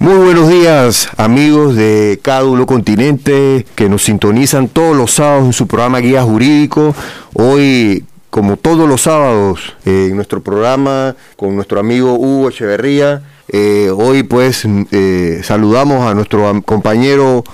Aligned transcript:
Muy 0.00 0.16
buenos 0.16 0.48
días 0.48 1.10
amigos 1.18 1.76
de 1.76 2.18
KW 2.22 2.64
Continente 2.64 3.66
que 3.74 3.90
nos 3.90 4.02
sintonizan 4.04 4.68
todos 4.68 4.96
los 4.96 5.10
sábados 5.10 5.44
en 5.44 5.52
su 5.52 5.66
programa 5.66 5.98
Guía 5.98 6.22
Jurídico. 6.22 6.94
Hoy, 7.34 8.06
como 8.30 8.56
todos 8.56 8.88
los 8.88 9.02
sábados, 9.02 9.76
eh, 9.84 10.06
en 10.08 10.16
nuestro 10.16 10.42
programa 10.42 11.16
con 11.36 11.54
nuestro 11.54 11.80
amigo 11.80 12.14
Hugo 12.14 12.48
Echeverría, 12.48 13.24
eh, 13.48 13.90
hoy 13.94 14.22
pues 14.22 14.66
eh, 14.90 15.42
saludamos 15.44 16.10
a 16.10 16.14
nuestro 16.14 16.62
compañero 16.62 17.44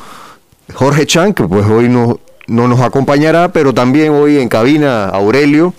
Jorge 0.73 1.05
Chan, 1.05 1.35
que 1.35 1.43
pues 1.49 1.67
hoy 1.67 1.89
no, 1.89 2.21
no 2.47 2.69
nos 2.69 2.81
acompañará, 2.81 3.51
pero 3.51 3.75
también 3.75 4.13
hoy 4.13 4.39
en 4.39 4.49
cabina 4.49 5.07
Aurelio. 5.07 5.75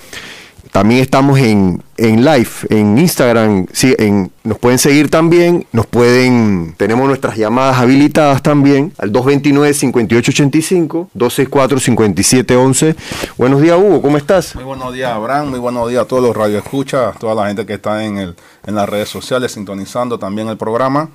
También 0.72 1.02
estamos 1.02 1.40
en, 1.40 1.84
en 1.98 2.24
live, 2.26 2.50
en 2.70 2.98
Instagram, 2.98 3.68
sí, 3.72 3.96
en, 3.98 4.32
nos 4.44 4.58
pueden 4.60 4.80
seguir 4.80 5.10
también, 5.10 5.66
nos 5.72 5.86
pueden, 5.86 6.74
tenemos 6.78 7.08
nuestras 7.08 7.38
llamadas 7.38 7.78
habilitadas 7.78 8.42
también 8.42 8.94
al 8.98 9.12
229-5885, 9.12 11.10
264-5711. 11.16 12.96
Buenos 13.38 13.62
días, 13.62 13.78
Hugo, 13.78 14.02
¿cómo 14.02 14.18
estás? 14.18 14.56
Muy 14.56 14.64
buenos 14.64 14.94
días, 14.94 15.12
Abraham, 15.12 15.50
muy 15.50 15.60
buenos 15.60 15.90
días 15.90 16.04
a 16.04 16.08
todos 16.08 16.24
los 16.24 16.36
radioescuchas, 16.36 17.18
toda 17.20 17.36
la 17.36 17.48
gente 17.48 17.66
que 17.66 17.74
está 17.76 18.04
en, 18.04 18.18
el, 18.18 18.36
en 18.66 18.76
las 18.76 18.88
redes 18.88 19.10
sociales 19.10 19.52
sintonizando 19.52 20.20
también 20.20 20.48
el 20.48 20.58
programa. 20.58 21.10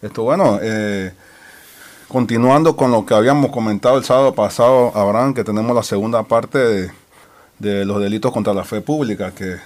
Esto, 0.00 0.22
bueno, 0.22 0.58
eh, 0.62 1.12
continuando 2.08 2.76
con 2.76 2.90
lo 2.90 3.06
que 3.06 3.14
habíamos 3.14 3.50
comentado 3.50 3.96
el 3.96 4.04
sábado 4.04 4.34
pasado, 4.34 4.92
Abraham, 4.94 5.32
que 5.34 5.44
tenemos 5.44 5.74
la 5.74 5.82
segunda 5.82 6.22
parte 6.24 6.58
de 6.58 7.01
de 7.62 7.84
los 7.84 8.00
delitos 8.00 8.32
contra 8.32 8.52
la 8.52 8.64
fe 8.64 8.80
pública, 8.80 9.30
que 9.30 9.56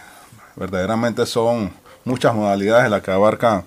verdaderamente 0.54 1.24
son 1.24 1.70
muchas 2.04 2.34
modalidades 2.34 2.84
en 2.84 2.90
las 2.90 3.02
que 3.02 3.10
abarcan 3.10 3.64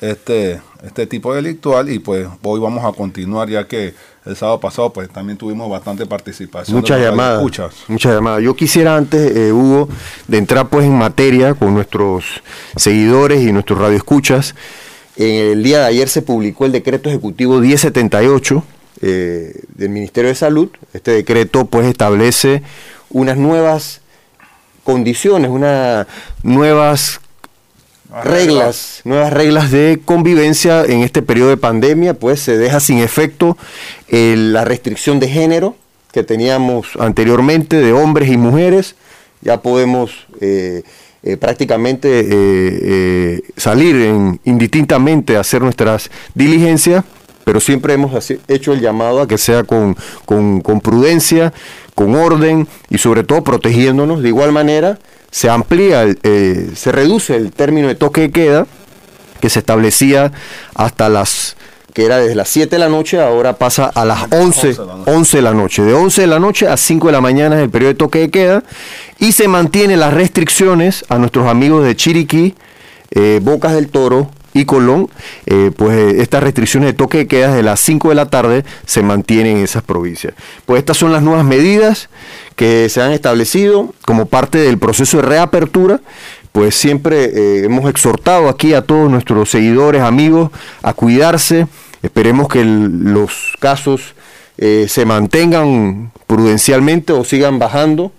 este, 0.00 0.60
este 0.84 1.06
tipo 1.08 1.34
delictual 1.34 1.90
y 1.90 1.98
pues 1.98 2.28
hoy 2.42 2.60
vamos 2.60 2.84
a 2.84 2.96
continuar 2.96 3.48
ya 3.48 3.66
que 3.66 3.94
el 4.24 4.36
sábado 4.36 4.60
pasado 4.60 4.92
pues 4.92 5.10
también 5.10 5.36
tuvimos 5.36 5.68
bastante 5.68 6.06
participación. 6.06 6.76
Muchas 6.76 7.00
llamadas. 7.00 7.42
Muchas 7.88 8.14
llamadas. 8.14 8.42
Yo 8.42 8.54
quisiera 8.54 8.96
antes, 8.96 9.36
eh, 9.36 9.52
Hugo, 9.52 9.88
de 10.28 10.38
entrar 10.38 10.68
pues 10.68 10.86
en 10.86 10.96
materia 10.96 11.54
con 11.54 11.74
nuestros 11.74 12.24
seguidores 12.76 13.42
y 13.42 13.52
nuestros 13.52 13.80
radioescuchas. 13.80 14.54
El 15.16 15.64
día 15.64 15.80
de 15.80 15.86
ayer 15.86 16.08
se 16.08 16.22
publicó 16.22 16.64
el 16.64 16.72
decreto 16.72 17.08
ejecutivo 17.08 17.58
1078 17.58 18.64
eh, 19.02 19.62
del 19.74 19.90
Ministerio 19.90 20.28
de 20.28 20.36
Salud. 20.36 20.70
Este 20.92 21.10
decreto 21.10 21.64
pues 21.66 21.86
establece 21.86 22.62
unas 23.14 23.38
nuevas 23.38 24.02
condiciones, 24.82 25.50
unas 25.50 26.06
nuevas 26.42 27.20
reglas, 28.22 29.00
nuevas 29.04 29.32
reglas 29.32 29.70
de 29.70 30.00
convivencia 30.04 30.84
en 30.84 31.00
este 31.00 31.22
periodo 31.22 31.48
de 31.48 31.56
pandemia, 31.56 32.14
pues 32.14 32.40
se 32.40 32.58
deja 32.58 32.80
sin 32.80 32.98
efecto 32.98 33.56
eh, 34.08 34.34
la 34.36 34.64
restricción 34.64 35.20
de 35.20 35.28
género 35.28 35.76
que 36.12 36.22
teníamos 36.22 36.88
anteriormente 36.98 37.76
de 37.76 37.92
hombres 37.92 38.30
y 38.30 38.36
mujeres, 38.36 38.94
ya 39.40 39.62
podemos 39.62 40.26
eh, 40.40 40.82
eh, 41.22 41.36
prácticamente 41.36 43.42
salir 43.56 44.38
indistintamente 44.44 45.36
a 45.36 45.40
hacer 45.40 45.62
nuestras 45.62 46.10
diligencias, 46.34 47.04
pero 47.44 47.60
siempre 47.60 47.94
hemos 47.94 48.30
hecho 48.48 48.72
el 48.72 48.80
llamado 48.80 49.20
a 49.20 49.28
que 49.28 49.38
sea 49.38 49.64
con, 49.64 49.96
con, 50.24 50.60
con 50.60 50.80
prudencia, 50.80 51.52
con 51.94 52.14
orden 52.14 52.66
y 52.90 52.98
sobre 52.98 53.22
todo 53.22 53.44
protegiéndonos. 53.44 54.22
De 54.22 54.28
igual 54.28 54.52
manera, 54.52 54.98
se 55.30 55.50
amplía, 55.50 56.04
eh, 56.22 56.70
se 56.74 56.92
reduce 56.92 57.36
el 57.36 57.52
término 57.52 57.88
de 57.88 57.94
toque 57.94 58.22
de 58.22 58.30
queda 58.30 58.66
que 59.40 59.50
se 59.50 59.58
establecía 59.58 60.32
hasta 60.74 61.08
las 61.08 61.56
que 61.92 62.04
era 62.04 62.18
desde 62.18 62.34
las 62.34 62.48
7 62.48 62.74
de 62.74 62.80
la 62.80 62.88
noche, 62.88 63.20
ahora 63.20 63.56
pasa 63.56 63.86
a 63.86 64.04
las 64.04 64.24
11, 64.32 64.76
11 65.06 65.36
de 65.36 65.42
la 65.42 65.54
noche. 65.54 65.82
De 65.82 65.94
11 65.94 66.22
de 66.22 66.26
la 66.26 66.40
noche 66.40 66.66
a 66.66 66.76
5 66.76 67.06
de 67.06 67.12
la 67.12 67.20
mañana 67.20 67.54
es 67.56 67.62
el 67.62 67.70
periodo 67.70 67.92
de 67.92 67.94
toque 67.94 68.18
de 68.18 68.30
queda 68.30 68.64
y 69.20 69.30
se 69.30 69.46
mantienen 69.46 70.00
las 70.00 70.12
restricciones 70.12 71.04
a 71.08 71.18
nuestros 71.18 71.46
amigos 71.46 71.84
de 71.84 71.94
Chiriquí, 71.94 72.56
eh, 73.12 73.38
Bocas 73.40 73.74
del 73.74 73.88
Toro, 73.88 74.28
y 74.54 74.64
Colón, 74.64 75.10
eh, 75.46 75.72
pues 75.76 75.98
eh, 75.98 76.22
estas 76.22 76.42
restricciones 76.42 76.88
de 76.88 76.92
toque 76.94 77.18
de 77.18 77.26
queda 77.26 77.52
de 77.52 77.62
las 77.62 77.80
5 77.80 78.08
de 78.08 78.14
la 78.14 78.30
tarde 78.30 78.64
se 78.86 79.02
mantienen 79.02 79.58
en 79.58 79.64
esas 79.64 79.82
provincias. 79.82 80.32
Pues 80.64 80.78
estas 80.78 80.96
son 80.96 81.12
las 81.12 81.22
nuevas 81.22 81.44
medidas 81.44 82.08
que 82.54 82.88
se 82.88 83.02
han 83.02 83.12
establecido 83.12 83.92
como 84.06 84.26
parte 84.26 84.58
del 84.58 84.78
proceso 84.78 85.18
de 85.18 85.24
reapertura. 85.24 86.00
Pues 86.52 86.76
siempre 86.76 87.24
eh, 87.24 87.64
hemos 87.64 87.90
exhortado 87.90 88.48
aquí 88.48 88.74
a 88.74 88.82
todos 88.82 89.10
nuestros 89.10 89.50
seguidores, 89.50 90.02
amigos, 90.02 90.52
a 90.82 90.94
cuidarse. 90.94 91.66
Esperemos 92.02 92.48
que 92.48 92.64
los 92.64 93.54
casos 93.60 94.14
se 94.56 95.04
mantengan 95.04 96.12
prudencialmente 96.28 97.12
o 97.12 97.24
sigan 97.24 97.58
bajando 97.58 98.12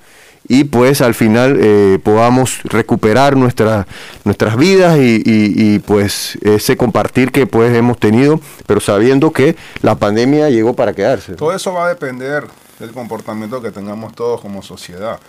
y 0.48 0.66
pues 0.66 1.02
al 1.02 1.14
final 1.14 1.58
eh, 1.60 2.00
podamos 2.04 2.62
recuperar 2.64 3.36
nuestra, 3.36 3.88
nuestras 4.24 4.58
vidas 4.58 4.98
y, 5.00 5.80
pues 5.80 6.38
ese 6.42 6.78
compartir 6.78 7.32
que 7.32 7.48
pues 7.48 7.76
hemos 7.76 7.98
tenido, 8.00 8.40
pero 8.66 8.80
sabiendo 8.80 9.32
que 9.32 9.56
la 9.82 9.96
pandemia 9.96 10.50
llegó 10.50 10.74
para 10.74 10.94
quedarse. 10.94 11.34
Todo 11.36 11.54
eso 11.54 11.74
va 11.74 11.86
a 11.86 11.90
depender 11.90 12.46
del 12.80 12.92
comportamiento 12.92 13.62
que 13.62 13.72
tengamos 13.72 14.14
todos 14.14 14.42
como 14.42 14.62
sociedad. 14.62 15.20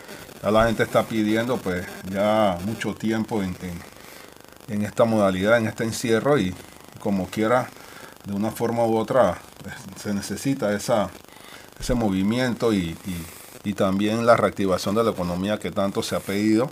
Ya 0.43 0.50
la 0.50 0.66
gente 0.66 0.82
está 0.82 1.03
pidiendo 1.04 1.56
pues 1.56 1.87
ya 2.10 2.59
mucho 2.65 2.94
tiempo 2.94 3.43
en, 3.43 3.56
en, 4.69 4.83
esta 4.83 5.04
modalidad, 5.04 5.59
en 5.59 5.66
este 5.66 5.84
encierro 5.84 6.38
y 6.38 6.54
como 7.00 7.27
quiera, 7.27 7.69
de 8.25 8.34
una 8.34 8.50
forma 8.50 8.84
u 8.84 8.97
otra, 8.97 9.38
pues, 9.62 9.75
se 10.03 10.12
necesita 10.12 10.72
esa, 10.75 11.09
ese 11.78 11.94
movimiento 11.94 12.72
y 12.72 12.97
y 13.06 13.15
también 13.72 14.27
la 14.27 14.37
reactivación 14.37 14.94
de 14.94 15.04
la 15.04 15.10
economía 15.10 15.59
que 15.59 15.71
tanto 15.71 16.03
se 16.03 16.16
ha 16.16 16.21
pedido. 16.21 16.71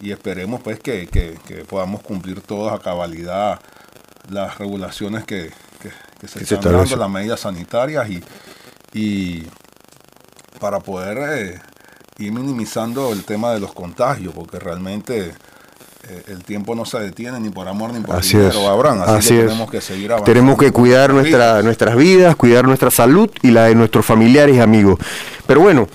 Y 0.00 0.12
esperemos 0.12 0.60
pues 0.62 0.80
que, 0.80 1.38
podamos 1.68 2.02
cumplir 2.02 2.40
todas 2.40 2.74
a 2.74 2.82
cabalidad 2.82 3.60
las 4.30 4.58
regulaciones 4.58 5.24
que, 5.24 5.50
se 6.26 6.42
están 6.42 6.60
dando, 6.60 6.96
las 6.96 7.10
medidas 7.10 7.40
sanitarias 7.40 8.08
y, 8.08 8.22
y 8.92 9.46
para 10.58 10.80
poder 10.80 11.18
eh, 11.18 11.60
ir 12.18 12.32
minimizando 12.32 13.12
el 13.12 13.24
tema 13.24 13.52
de 13.52 13.60
los 13.60 13.72
contagios, 13.72 14.32
porque 14.34 14.58
realmente 14.58 15.32
eh, 16.08 16.22
el 16.28 16.44
tiempo 16.44 16.74
no 16.74 16.84
se 16.84 16.98
detiene 16.98 17.38
ni 17.40 17.50
por 17.50 17.68
amor 17.68 17.92
ni 17.92 18.00
por 18.00 18.16
así 18.16 18.36
dinero, 18.36 18.70
así, 19.06 19.34
que 19.34 19.42
tenemos 19.42 19.70
que 19.70 19.80
seguir 19.80 20.12
avanzando. 20.12 20.32
Tenemos 20.32 20.58
que 20.58 20.72
cuidar 20.72 21.12
nuestra, 21.12 21.62
nuestras 21.62 21.96
vidas, 21.96 22.36
cuidar 22.36 22.64
nuestra 22.64 22.90
salud 22.90 23.30
y 23.42 23.50
la 23.50 23.64
de 23.64 23.74
nuestros 23.74 24.06
familiares 24.06 24.56
y 24.56 24.60
amigos. 24.60 24.98
Pero 25.46 25.60
bueno, 25.60 25.88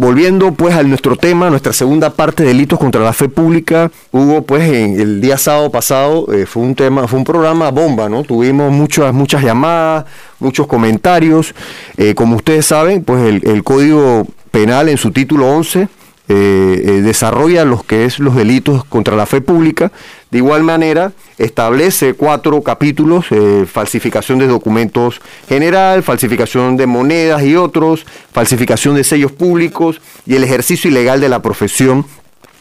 Volviendo 0.00 0.52
pues 0.52 0.76
a 0.76 0.84
nuestro 0.84 1.16
tema, 1.16 1.50
nuestra 1.50 1.72
segunda 1.72 2.10
parte, 2.10 2.44
delitos 2.44 2.78
contra 2.78 3.02
la 3.02 3.12
fe 3.12 3.28
pública, 3.28 3.90
hubo 4.12 4.42
pues 4.42 4.62
en 4.72 5.00
el 5.00 5.20
día 5.20 5.36
sábado 5.36 5.72
pasado, 5.72 6.32
eh, 6.32 6.46
fue 6.46 6.62
un 6.62 6.76
tema, 6.76 7.08
fue 7.08 7.18
un 7.18 7.24
programa 7.24 7.72
bomba, 7.72 8.08
¿no? 8.08 8.22
Tuvimos 8.22 8.70
muchas, 8.70 9.12
muchas 9.12 9.42
llamadas, 9.42 10.04
muchos 10.38 10.68
comentarios. 10.68 11.52
Eh, 11.96 12.14
como 12.14 12.36
ustedes 12.36 12.64
saben, 12.66 13.02
pues 13.02 13.42
el, 13.42 13.64
Código 13.64 14.24
Penal 14.52 14.88
en 14.88 14.98
su 14.98 15.10
título 15.10 15.48
11 15.48 15.88
eh, 16.30 16.82
eh, 16.84 16.90
desarrolla 17.00 17.64
los 17.64 17.84
que 17.84 18.04
es 18.04 18.18
los 18.18 18.36
delitos 18.36 18.84
contra 18.84 19.16
la 19.16 19.24
fe 19.24 19.40
pública. 19.40 19.90
De 20.30 20.38
igual 20.38 20.62
manera, 20.62 21.12
establece 21.38 22.12
cuatro 22.12 22.62
capítulos, 22.62 23.26
eh, 23.30 23.64
falsificación 23.70 24.38
de 24.38 24.46
documentos 24.46 25.22
general, 25.48 26.02
falsificación 26.02 26.76
de 26.76 26.86
monedas 26.86 27.42
y 27.44 27.56
otros, 27.56 28.04
falsificación 28.32 28.94
de 28.94 29.04
sellos 29.04 29.32
públicos 29.32 30.02
y 30.26 30.34
el 30.34 30.44
ejercicio 30.44 30.90
ilegal 30.90 31.20
de 31.20 31.30
la 31.30 31.40
profesión 31.40 32.04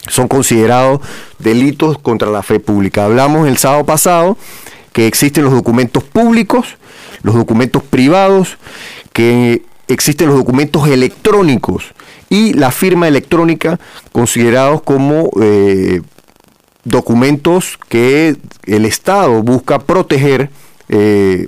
son 0.08 0.30
considerados 0.30 1.02
delitos 1.40 1.98
contra 1.98 2.30
la 2.30 2.42
fe 2.42 2.62
pública. 2.62 3.04
Hablamos 3.04 3.48
el 3.48 3.58
sábado 3.58 3.86
pasado 3.86 4.38
que 4.94 5.08
existen 5.08 5.44
los 5.44 5.54
documentos 5.54 6.04
públicos, 6.04 6.78
los 7.22 7.36
documentos 7.36 7.84
privados, 7.84 8.58
que 9.12 9.64
existen 9.90 10.28
los 10.28 10.38
documentos 10.38 10.88
electrónicos 10.88 11.94
y 12.30 12.54
la 12.54 12.72
firma 12.72 13.08
electrónica 13.08 13.80
considerados 14.12 14.82
como 14.82 15.30
eh, 15.42 16.02
documentos 16.90 17.78
que 17.90 18.36
el 18.66 18.86
Estado 18.86 19.42
busca 19.44 19.80
proteger, 19.80 20.50
eh, 20.90 21.48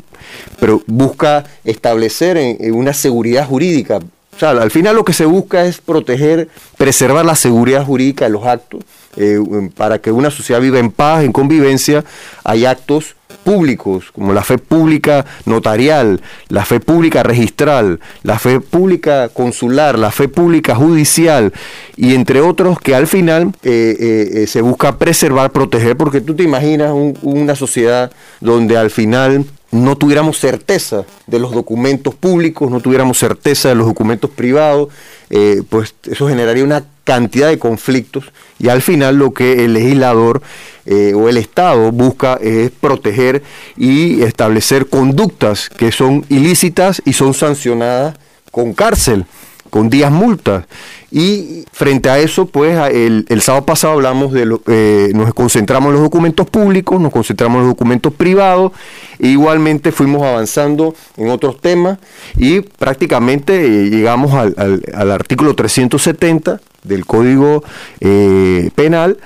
pero 0.59 0.81
busca 0.88 1.45
establecer 1.63 2.57
una 2.71 2.94
seguridad 2.94 3.47
jurídica. 3.47 3.97
O 3.97 4.39
sea, 4.39 4.51
al 4.51 4.71
final 4.71 4.95
lo 4.95 5.03
que 5.03 5.12
se 5.12 5.25
busca 5.25 5.65
es 5.65 5.80
proteger, 5.80 6.47
preservar 6.77 7.25
la 7.25 7.36
seguridad 7.36 7.86
jurídica 7.86 8.25
de 8.25 8.31
los 8.31 8.45
actos, 8.45 8.81
eh, 9.18 9.38
para 9.75 10.00
que 10.00 10.12
una 10.12 10.31
sociedad 10.31 10.62
viva 10.62 10.80
en 10.80 10.91
paz, 10.91 11.24
en 11.24 11.33
convivencia, 11.33 12.06
hay 12.44 12.65
actos 12.65 13.15
públicos, 13.50 14.12
como 14.12 14.31
la 14.31 14.44
fe 14.44 14.60
pública 14.60 15.25
notarial, 15.46 16.22
la 16.50 16.66
fe 16.66 16.80
pública 16.80 17.24
registral, 17.24 18.00
la 18.22 18.38
fe 18.38 18.60
pública 18.60 19.30
consular, 19.30 19.98
la 19.98 20.12
fe 20.12 20.28
pública 20.28 20.75
judicial, 20.75 21.51
y 21.96 22.13
entre 22.13 22.42
otros 22.42 22.80
que 22.80 22.94
al 22.94 23.07
final 23.07 23.51
eh, 23.63 24.36
eh, 24.36 24.46
se 24.46 24.62
busca 24.62 25.00
preservar, 25.00 25.51
proteger, 25.51 25.98
porque 25.98 26.22
tú 26.22 26.36
te 26.36 26.44
imaginas 26.44 26.94
una 27.24 27.56
sociedad 27.56 28.12
donde 28.40 28.78
al 28.78 28.92
final 28.92 29.46
no 29.72 29.98
tuviéramos 29.98 30.38
certeza 30.38 31.06
de 31.25 31.40
los 31.40 31.51
documentos 31.51 32.13
públicos, 32.13 32.69
no 32.69 32.81
tuviéramos 32.81 33.18
certeza 33.18 33.69
de 33.69 33.75
los 33.75 33.88
documentos 33.88 34.30
privados, 34.30 34.90
eh, 35.31 35.63
pues 35.69 35.96
eso 36.04 36.28
generaría 36.28 36.63
una 36.63 36.84
cantidad 37.10 37.48
de 37.48 37.58
conflictos 37.58 38.32
y 38.60 38.70
al 38.70 38.84
final 38.84 39.16
lo 39.16 39.34
que 39.34 39.66
el 39.66 39.74
legislador 39.74 40.44
eh, 40.86 41.16
o 41.16 41.28
el 41.28 41.38
Estado 41.38 41.92
busca 41.92 42.38
es 42.40 42.70
proteger 42.70 43.42
y 43.76 44.22
establecer 44.22 44.90
conductas 44.90 45.70
que 45.70 45.92
son 45.92 46.24
ilícitas 46.30 47.02
y 47.06 47.14
son 47.14 47.34
sancionadas 47.34 48.16
con 48.52 48.76
cárcel 48.76 49.26
con 49.70 49.90
días 49.90 50.12
multas. 50.12 50.66
Y 51.12 51.66
frente 51.72 52.10
a 52.10 52.20
eso, 52.20 52.46
pues 52.46 52.78
el, 52.92 53.42
sábado 53.42 53.66
pasado 53.66 53.94
hablamos 53.94 54.32
de 54.32 54.46
lo, 54.46 54.62
eh, 54.68 55.12
nos 55.16 55.34
concentramos 55.34 55.90
en 55.90 55.94
los 55.94 56.04
documentos 56.04 56.48
públicos, 56.48 57.00
nos 57.02 57.12
concentramos 57.12 57.58
en 57.58 57.62
los 57.68 57.72
documentos 57.72 58.14
privados, 58.14 58.72
e 59.18 59.28
igualmente 59.30 59.92
fuimos 59.92 60.22
avanzando 60.22 60.94
en 61.18 61.30
otros 61.30 61.62
temas 61.62 61.98
y 62.38 62.62
prácticamente 62.62 63.66
eh, 63.66 63.90
llegamos 63.90 64.34
al, 64.34 65.12
artículo 65.12 65.56
370 65.56 66.62
del 66.84 67.06
Código 67.06 67.64
eh, 68.00 68.70
Penal, 68.76 69.18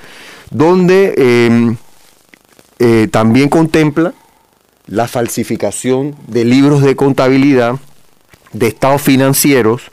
donde 0.50 1.14
em, 1.48 1.78
también 3.10 3.50
contempla 3.50 4.14
la 4.88 5.08
falsificación 5.08 6.16
de 6.28 6.44
libros 6.44 6.82
de 6.82 6.96
contabilidad, 6.96 7.76
de 8.52 8.68
estados 8.68 9.02
financieros, 9.02 9.84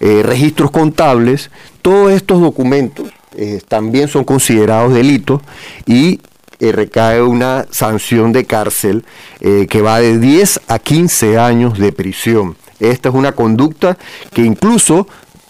eh, 0.00 0.22
registros 0.22 0.70
contables, 0.70 1.50
todos 1.80 2.12
estos 2.12 2.40
documentos 2.40 3.10
eh, 3.34 3.60
también 3.66 4.08
son 4.08 4.24
considerados 4.24 4.92
delitos 4.92 5.40
y 5.86 6.20
eh, 6.58 6.72
recae 6.72 7.22
una 7.22 7.66
sanción 7.70 8.32
de 8.32 8.44
cárcel 8.44 9.04
que 9.40 9.82
va 9.82 10.00
de 10.00 10.18
10 10.18 10.60
a 10.68 10.78
15 10.78 11.38
años 11.38 11.78
de 11.78 11.92
prisión. 11.92 12.56
Esta 12.80 13.10
es 13.10 13.14
una 13.14 13.32
conducta 13.32 13.96
que 14.32 14.42
incluso 14.42 15.06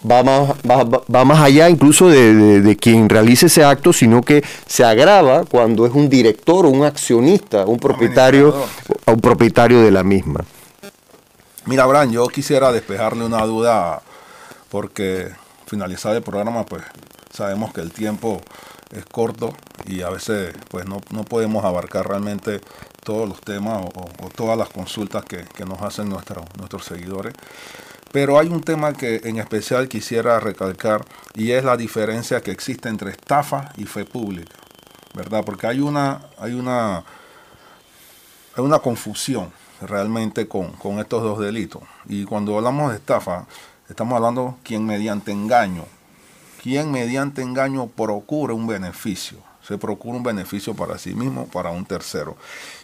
va 0.09 0.23
más, 0.23 0.51
va, 0.69 1.25
más 1.25 1.39
allá 1.39 1.69
incluso 1.69 2.09
de, 2.09 2.77
quien 2.79 3.09
realice 3.09 3.47
ese 3.47 3.63
acto, 3.63 3.93
sino 3.93 4.21
que 4.21 4.43
se 4.65 4.83
agrava 4.83 5.45
cuando 5.45 5.85
es 5.85 5.93
un 5.93 6.09
director 6.09 6.65
o 6.65 6.69
un 6.69 6.83
accionista, 6.83 7.65
un 7.65 7.79
propietario, 7.79 8.53
un 9.05 9.21
propietario 9.21 9.81
de 9.81 9.91
la 9.91 10.03
misma. 10.03 10.43
Mira, 11.65 11.83
Abraham, 11.83 12.11
yo 12.11 12.27
quisiera 12.27 12.71
despejarle 12.71 13.25
una 13.25 13.45
duda 13.45 14.01
porque 14.69 15.29
finalizar 15.65 16.15
el 16.15 16.21
programa, 16.21 16.65
pues 16.65 16.83
sabemos 17.33 17.73
que 17.73 17.81
el 17.81 17.91
tiempo 17.91 18.41
es 18.91 19.05
corto 19.05 19.53
y 19.85 20.01
a 20.01 20.09
veces 20.09 20.53
pues 20.69 20.85
no, 20.85 21.01
podemos 21.23 21.65
abarcar 21.65 22.07
realmente 22.07 22.61
todos 23.03 23.27
los 23.27 23.41
temas 23.41 23.85
o, 23.95 24.29
todas 24.29 24.57
las 24.57 24.69
consultas 24.69 25.23
que, 25.25 25.45
nos 25.65 25.81
hacen 25.81 26.09
nuestros 26.09 26.45
nuestros 26.57 26.85
seguidores. 26.85 27.33
Pero 28.11 28.39
hay 28.39 28.47
un 28.47 28.61
tema 28.61 28.93
que 28.93 29.21
en 29.23 29.37
especial 29.37 29.87
quisiera 29.87 30.39
recalcar 30.39 31.05
y 31.35 31.51
es 31.51 31.63
la 31.63 31.77
diferencia 31.77 32.41
que 32.41 32.51
existe 32.51 32.89
entre 32.89 33.11
estafa 33.11 33.71
y 33.77 33.85
fe 33.85 34.05
pública, 34.05 34.55
¿verdad? 35.13 35.43
Porque 35.45 35.67
hay 35.67 35.79
una, 35.79 36.21
hay 36.39 36.53
una, 36.53 36.97
hay 38.55 38.63
una 38.63 38.79
confusión 38.79 39.51
realmente 39.81 40.47
con, 40.47 40.71
con 40.73 40.99
estos 40.99 41.21
dos 41.21 41.39
delitos. 41.39 41.83
Y 42.07 42.23
cuando 42.23 42.57
hablamos 42.57 42.91
de 42.91 42.97
estafa, 42.97 43.45
Estamos 43.89 44.17
hablando 44.17 44.57
quien 44.63 44.85
mediante 44.85 45.31
engaño, 45.31 45.85
quien 46.61 46.91
mediante 46.91 47.41
engaño 47.41 47.87
procura 47.87 48.53
un 48.53 48.67
beneficio. 48.67 49.37
Se 49.67 49.77
procura 49.77 50.17
un 50.17 50.23
beneficio 50.23 50.73
para 50.73 50.97
sí 50.97 51.13
mismo, 51.13 51.47
para 51.47 51.71
un 51.71 51.85
tercero. 51.85 52.37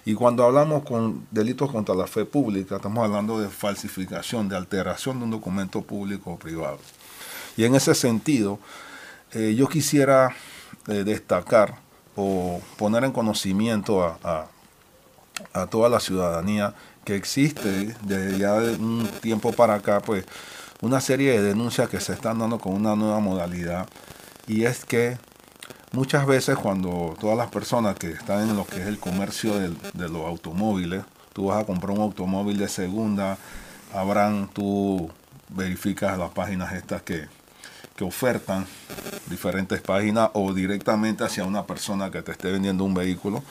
Y 0.03 0.15
cuando 0.15 0.43
hablamos 0.43 0.83
con 0.83 1.25
delitos 1.31 1.71
contra 1.71 1.95
la 1.95 2.07
fe 2.07 2.25
pública, 2.25 2.75
estamos 2.75 3.05
hablando 3.05 3.39
de 3.39 3.47
falsificación, 3.47 4.49
de 4.49 4.57
alteración 4.57 5.19
de 5.19 5.25
un 5.25 5.31
documento 5.31 5.81
público 5.81 6.31
o 6.31 6.37
privado. 6.37 6.79
Y 7.55 7.63
en 7.63 7.75
ese 7.75 7.95
sentido, 7.95 8.59
eh, 9.31 9.55
yo 9.55 9.69
quisiera 9.69 10.35
eh, 10.87 11.03
destacar 11.05 11.75
o 12.17 12.59
poner 12.77 13.05
en 13.05 13.13
conocimiento 13.13 14.03
a, 14.03 14.49
a, 15.53 15.67
toda 15.67 15.87
la 15.87 16.01
ciudadanía 16.01 16.73
que 17.05 17.15
existe 17.15 17.95
desde 18.01 18.37
ya 18.37 18.59
de 18.59 18.75
un 18.75 19.07
tiempo 19.21 19.53
para 19.53 19.75
acá, 19.75 20.01
pues 20.01 20.25
una 20.81 20.99
serie 20.99 21.31
de 21.31 21.41
denuncias 21.41 21.87
que 21.89 22.01
se 22.01 22.11
están 22.11 22.39
dando 22.39 22.59
con 22.59 22.73
una 22.73 22.95
nueva 22.95 23.19
modalidad 23.19 23.87
y 24.47 24.65
es 24.65 24.83
que 24.83 25.17
muchas 25.93 26.25
veces 26.25 26.57
cuando 26.57 27.15
todas 27.19 27.37
las 27.37 27.49
personas 27.49 27.95
que 27.95 28.11
están 28.11 28.49
en 28.49 28.57
lo 28.57 28.65
que 28.65 28.81
es 28.81 28.87
el 28.87 28.99
comercio 28.99 29.57
de, 29.57 30.09
los 30.09 30.25
automóviles, 30.25 31.05
tú 31.31 31.45
vas 31.45 31.63
a 31.63 31.65
comprar 31.65 31.95
un 31.95 32.01
automóvil 32.01 32.57
de 32.57 32.67
segunda, 32.67 33.37
habrán, 33.93 34.49
tú 34.51 35.09
verificas 35.49 36.17
las 36.17 36.31
páginas 36.31 36.73
estas 36.73 37.03
que, 37.03 37.27
que 37.95 38.03
ofertan 38.03 38.65
diferentes 39.27 39.81
páginas 39.81 40.31
o 40.33 40.53
directamente 40.53 41.23
hacia 41.23 41.45
una 41.45 41.65
persona 41.65 42.11
que 42.11 42.21
te 42.21 42.31
esté 42.31 42.51
vendiendo 42.51 42.83
un 42.83 42.93
vehículo 42.93 43.43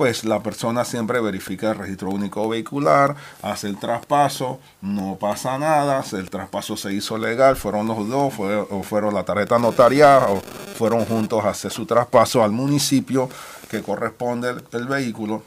pues 0.00 0.24
la 0.24 0.42
persona 0.42 0.86
siempre 0.86 1.20
verifica 1.20 1.72
el 1.72 1.76
registro 1.76 2.08
único 2.08 2.48
vehicular, 2.48 3.14
hace 3.42 3.66
el 3.66 3.76
traspaso, 3.76 4.58
no 4.80 5.18
pasa 5.20 5.58
nada, 5.58 6.02
el 6.12 6.30
traspaso 6.30 6.74
se 6.74 6.94
hizo 6.94 7.18
legal, 7.18 7.54
fueron 7.54 7.86
los 7.86 8.08
dos, 8.08 8.32
o 8.70 8.82
fueron 8.82 9.12
la 9.12 9.24
tarjeta 9.24 9.58
notarial, 9.58 10.22
o 10.30 10.42
fueron 10.74 11.04
juntos 11.04 11.44
a 11.44 11.50
hacer 11.50 11.70
su 11.70 11.84
traspaso 11.84 12.42
al 12.42 12.50
municipio 12.50 13.28
que 13.70 13.82
corresponde 13.82 14.54
el, 14.72 14.86
vehículo. 14.86 15.42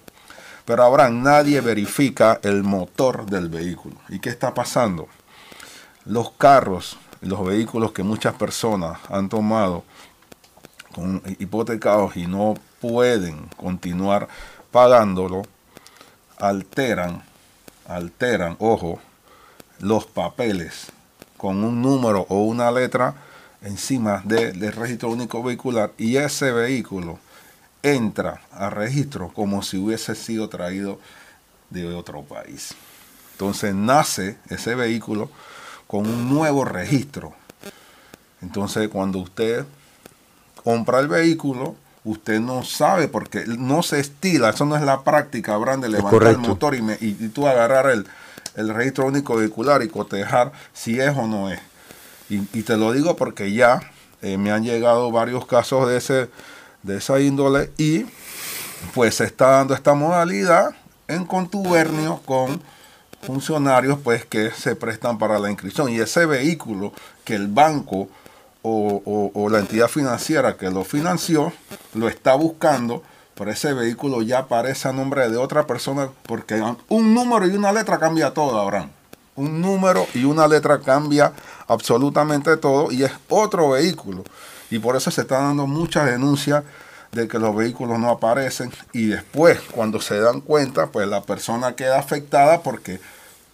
Pero 0.65 0.83
ahora 0.83 1.09
nadie 1.09 1.59
verifica 1.59 2.39
el 2.43 2.61
motor 2.61 3.25
del 3.25 3.49
vehículo. 3.49 3.95
¿Y 4.07 4.19
qué 4.19 4.29
está 4.29 4.53
pasando? 4.53 5.07
Los 6.05 6.29
carros, 6.33 6.99
los 7.21 7.43
vehículos 7.43 7.91
que 7.91 8.03
muchas 8.03 8.35
personas 8.35 8.99
han 9.09 9.29
tomado 9.29 9.83
con 10.93 11.21
hipotecados 11.39 12.15
y 12.15 12.27
no 12.27 12.55
pueden 12.79 13.47
continuar 13.57 14.27
pagándolo, 14.71 15.43
alteran, 16.37 17.23
alteran, 17.87 18.55
ojo, 18.59 18.99
los 19.79 20.05
papeles 20.05 20.87
con 21.37 21.63
un 21.63 21.81
número 21.81 22.25
o 22.29 22.43
una 22.43 22.71
letra 22.71 23.15
encima 23.61 24.21
del 24.25 24.71
registro 24.73 25.09
único 25.09 25.43
vehicular 25.43 25.91
y 25.97 26.17
ese 26.17 26.51
vehículo 26.51 27.19
entra 27.81 28.41
a 28.51 28.69
registro 28.69 29.29
como 29.29 29.61
si 29.61 29.77
hubiese 29.77 30.15
sido 30.15 30.47
traído 30.47 30.99
de 31.69 31.93
otro 31.93 32.23
país. 32.23 32.73
Entonces 33.33 33.75
nace 33.75 34.37
ese 34.49 34.75
vehículo 34.75 35.29
con 35.87 36.07
un 36.07 36.29
nuevo 36.29 36.65
registro. 36.65 37.33
Entonces 38.41 38.87
cuando 38.89 39.19
usted 39.19 39.65
compra 40.63 40.99
el 40.99 41.07
vehículo, 41.07 41.75
usted 42.03 42.39
no 42.39 42.63
sabe 42.63 43.07
porque 43.07 43.45
no 43.45 43.83
se 43.83 43.99
estila, 43.99 44.49
eso 44.49 44.65
no 44.65 44.75
es 44.75 44.81
la 44.81 45.03
práctica, 45.03 45.53
Abraham, 45.53 45.81
de 45.81 45.89
levantar 45.89 46.29
el 46.29 46.37
motor 46.37 46.75
y, 46.75 46.81
y, 47.01 47.29
tú 47.29 47.47
agarrar 47.47 47.89
el, 47.89 48.05
registro 48.73 49.07
único 49.07 49.35
vehicular 49.35 49.81
y 49.83 49.89
cotejar 49.89 50.51
si 50.73 50.99
es 50.99 51.15
o 51.15 51.27
no 51.27 51.49
es. 51.49 51.59
Y, 52.29 52.63
te 52.63 52.77
lo 52.77 52.91
digo 52.93 53.15
porque 53.15 53.51
ya 53.53 53.79
eh, 54.21 54.37
me 54.37 54.51
han 54.51 54.63
llegado 54.63 55.11
varios 55.11 55.45
casos 55.45 55.87
de, 55.87 55.97
ese, 55.97 56.29
de 56.81 56.97
esa 56.97 57.19
índole 57.19 57.71
y 57.77 58.05
pues 58.93 59.15
se 59.15 59.25
está 59.25 59.47
dando 59.51 59.73
esta 59.73 59.93
modalidad 59.93 60.75
en 61.07 61.25
contubernio 61.25 62.21
con 62.25 62.61
funcionarios 63.21 63.99
pues 64.03 64.25
que 64.25 64.51
se 64.51 64.75
prestan 64.75 65.17
para 65.17 65.39
la 65.39 65.49
inscripción 65.49 65.89
y 65.89 65.99
ese 65.99 66.25
vehículo 66.25 66.91
que 67.23 67.35
el 67.35 67.47
banco 67.47 68.09
o, 68.63 69.47
la 69.49 69.59
entidad 69.59 69.87
financiera 69.87 70.57
que 70.57 70.69
lo 70.71 70.83
financió 70.83 71.53
lo 71.93 72.07
está 72.07 72.35
buscando, 72.35 73.03
pero 73.35 73.51
ese 73.51 73.73
vehículo 73.73 74.21
ya 74.21 74.39
aparece 74.39 74.87
a 74.87 74.93
nombre 74.93 75.29
de 75.29 75.37
otra 75.37 75.67
persona 75.67 76.09
porque 76.23 76.63
un 76.87 77.13
número 77.13 77.47
y 77.47 77.55
una 77.55 77.71
letra 77.71 77.99
cambia 77.99 78.33
todo, 78.33 78.59
Abraham. 78.59 78.89
Un 79.35 79.61
número 79.61 80.05
y 80.13 80.25
una 80.25 80.47
letra 80.47 80.79
cambia 80.79 81.33
absolutamente 81.67 82.55
todo 82.57 82.91
y 82.91 83.03
es 83.03 83.11
otro 83.29 83.71
vehículo. 83.71 84.23
Y 84.69 84.79
por 84.79 84.95
eso 84.95 85.11
se 85.11 85.21
están 85.21 85.43
dando 85.43 85.67
muchas 85.67 86.05
denuncias 86.05 86.63
de 87.11 87.27
que 87.27 87.39
los 87.39 87.55
vehículos 87.55 87.99
no 87.99 88.09
aparecen 88.09 88.71
y 88.91 89.05
después 89.05 89.59
cuando 89.71 90.01
se 90.01 90.19
dan 90.19 90.41
cuenta 90.41 90.87
pues 90.87 91.07
la 91.07 91.21
persona 91.21 91.75
queda 91.75 91.99
afectada 91.99 92.61
porque 92.61 92.99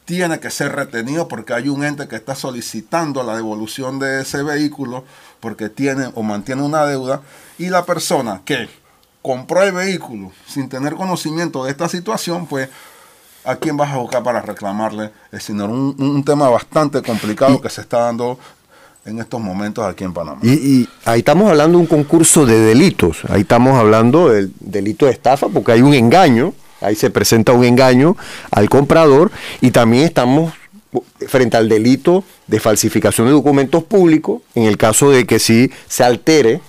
tiene 0.10 0.40
que 0.40 0.50
ser 0.50 0.76
retenido 0.76 1.28
porque 1.28 1.54
hay 1.54 1.70
un 1.70 1.84
ente 1.84 2.08
que 2.08 2.16
está 2.16 2.34
solicitando 2.34 3.22
la 3.22 3.36
devolución 3.36 4.00
de 4.00 4.24
ese 4.24 4.42
vehículo 4.42 5.04
porque 5.40 5.70
tiene 5.70 6.10
o 6.16 6.24
mantiene 6.24 6.64
una 6.64 6.84
deuda 6.88 7.22
y 7.60 7.70
la 7.70 7.86
persona 7.86 8.42
que 8.44 8.68
compró 9.22 9.62
el 9.62 9.72
vehículo 9.72 10.32
sin 10.48 10.68
tener 10.68 10.96
conocimiento 10.96 11.64
de 11.64 11.70
esta 11.70 11.88
situación 11.88 12.48
pues 12.48 12.70
¿a 13.46 13.58
quién 13.58 13.78
vas 13.78 13.94
a 13.94 13.98
buscar 13.98 14.24
para 14.24 14.42
reclamarle? 14.42 15.12
Es 15.32 15.44
señor, 15.44 15.70
un, 15.70 15.96
un 16.00 16.26
tema 16.26 16.50
bastante 16.50 17.04
complicado 17.04 17.62
que 17.62 17.70
se 17.70 17.82
está 17.82 18.00
dando 18.00 18.40
en 19.06 19.20
estos 19.20 19.40
momentos 19.40 19.86
aquí 19.86 20.06
en 20.06 20.14
Panamá. 20.14 20.40
Y, 20.42 20.90
ahí 21.06 21.20
estamos 21.20 21.52
hablando 21.52 21.78
de 21.78 21.84
un 21.84 21.88
concurso 21.88 22.48
de 22.48 22.60
delitos, 22.60 23.20
ahí 23.30 23.42
estamos 23.42 23.78
hablando 23.78 24.30
del 24.30 24.52
delito 24.60 25.06
de 25.06 25.12
estafa 25.12 25.50
porque 25.50 25.74
hay 25.74 25.84
un 25.84 25.94
engaño, 25.94 26.56
ahí 26.82 26.96
se 26.96 27.10
presenta 27.10 27.54
un 27.54 27.64
engaño 27.64 28.16
al 28.52 28.70
comprador 28.70 29.32
y 29.62 29.72
también 29.72 30.06
estamos 30.06 30.54
frente 31.28 31.58
al 31.58 31.70
delito 31.70 32.24
de 32.48 32.60
falsificación 32.60 33.28
de 33.28 33.34
documentos 33.34 33.84
públicos 33.84 34.42
en 34.56 34.64
el 34.64 34.78
caso 34.78 35.12
de 35.12 35.26
que 35.26 35.40
sí 35.40 35.72
se 35.88 36.04
altere 36.04 36.62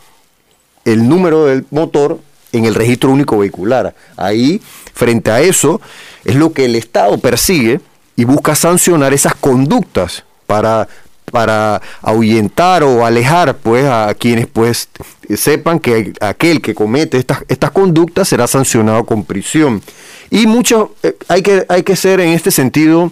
el 0.84 1.08
número 1.08 1.46
del 1.46 1.64
motor 1.70 2.20
en 2.52 2.64
el 2.64 2.74
registro 2.74 3.10
único 3.10 3.38
vehicular. 3.38 3.94
Ahí, 4.16 4.60
frente 4.92 5.30
a 5.30 5.40
eso, 5.40 5.80
es 6.24 6.34
lo 6.34 6.52
que 6.52 6.64
el 6.64 6.76
Estado 6.76 7.18
persigue 7.18 7.80
y 8.16 8.24
busca 8.24 8.54
sancionar 8.54 9.14
esas 9.14 9.34
conductas 9.34 10.24
para 10.46 10.88
para 11.30 11.80
ahuyentar 12.02 12.82
o 12.82 13.04
alejar 13.04 13.56
pues 13.56 13.84
a 13.86 14.14
quienes 14.14 14.46
pues 14.46 14.88
sepan 15.36 15.78
que 15.78 16.12
aquel 16.20 16.60
que 16.60 16.74
comete 16.74 17.18
estas, 17.18 17.44
estas 17.48 17.70
conductas 17.70 18.28
será 18.28 18.46
sancionado 18.46 19.04
con 19.04 19.24
prisión. 19.24 19.82
Y 20.30 20.46
mucho 20.46 20.94
eh, 21.02 21.16
hay, 21.28 21.42
que, 21.42 21.64
hay 21.68 21.82
que 21.82 21.96
ser 21.96 22.20
en 22.20 22.30
este 22.30 22.50
sentido 22.50 23.10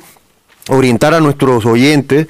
orientar 0.69 1.15
a 1.15 1.21
nuestros 1.21 1.65
oyentes 1.67 2.27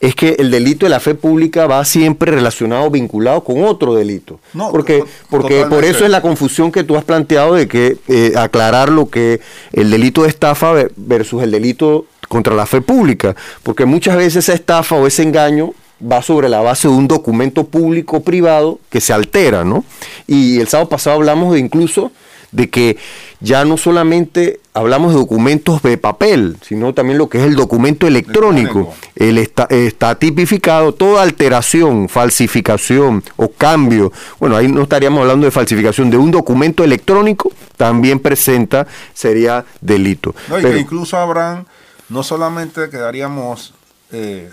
es 0.00 0.14
que 0.14 0.36
el 0.38 0.50
delito 0.50 0.86
de 0.86 0.90
la 0.90 1.00
fe 1.00 1.14
pública 1.14 1.66
va 1.66 1.84
siempre 1.84 2.30
relacionado, 2.30 2.90
vinculado 2.90 3.42
con 3.44 3.64
otro 3.64 3.94
delito. 3.94 4.40
porque 4.70 5.04
porque 5.30 5.64
por 5.66 5.84
eso 5.84 6.04
es 6.04 6.10
la 6.10 6.20
confusión 6.20 6.70
que 6.70 6.84
tú 6.84 6.96
has 6.96 7.04
planteado 7.04 7.54
de 7.54 7.66
que 7.66 7.96
eh, 8.08 8.32
aclarar 8.36 8.90
lo 8.90 9.08
que 9.08 9.40
el 9.72 9.90
delito 9.90 10.22
de 10.22 10.28
estafa 10.28 10.74
versus 10.96 11.42
el 11.42 11.50
delito 11.50 12.06
contra 12.28 12.54
la 12.54 12.66
fe 12.66 12.80
pública, 12.80 13.34
porque 13.62 13.84
muchas 13.84 14.16
veces 14.16 14.44
esa 14.44 14.54
estafa 14.54 14.96
o 14.96 15.06
ese 15.06 15.22
engaño 15.22 15.72
va 16.00 16.22
sobre 16.22 16.48
la 16.48 16.60
base 16.60 16.88
de 16.88 16.94
un 16.94 17.08
documento 17.08 17.64
público 17.64 18.22
privado 18.22 18.78
que 18.90 19.00
se 19.00 19.12
altera, 19.12 19.64
¿no? 19.64 19.84
Y 20.26 20.60
el 20.60 20.68
sábado 20.68 20.88
pasado 20.88 21.16
hablamos 21.16 21.54
de 21.54 21.60
incluso 21.60 22.12
de 22.52 22.70
que 22.70 22.96
ya 23.40 23.64
no 23.64 23.76
solamente 23.76 24.60
hablamos 24.72 25.12
de 25.12 25.18
documentos 25.18 25.82
de 25.82 25.98
papel, 25.98 26.56
sino 26.62 26.94
también 26.94 27.18
lo 27.18 27.28
que 27.28 27.38
es 27.38 27.44
el 27.44 27.54
documento 27.54 28.06
electrónico. 28.06 28.94
El 29.14 29.38
está, 29.38 29.66
está, 29.70 30.14
tipificado 30.14 30.92
toda 30.92 31.22
alteración, 31.22 32.08
falsificación 32.08 33.22
o 33.36 33.48
cambio. 33.48 34.12
Bueno, 34.38 34.56
ahí 34.56 34.68
no 34.68 34.82
estaríamos 34.82 35.20
hablando 35.20 35.44
de 35.44 35.50
falsificación 35.50 36.10
de 36.10 36.16
un 36.16 36.30
documento 36.30 36.84
electrónico, 36.84 37.52
también 37.76 38.20
presenta, 38.20 38.86
sería 39.12 39.64
delito. 39.80 40.34
No, 40.48 40.58
y 40.58 40.62
que 40.62 40.78
incluso 40.78 41.16
habrán 41.16 41.66
no 42.08 42.22
solamente 42.22 42.88
quedaríamos 42.90 43.74
eh, 44.12 44.50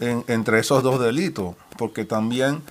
entre 0.00 0.60
esos 0.60 0.82
dos 0.82 1.00
delitos, 1.00 1.54
porque 1.78 2.04
también 2.04 2.62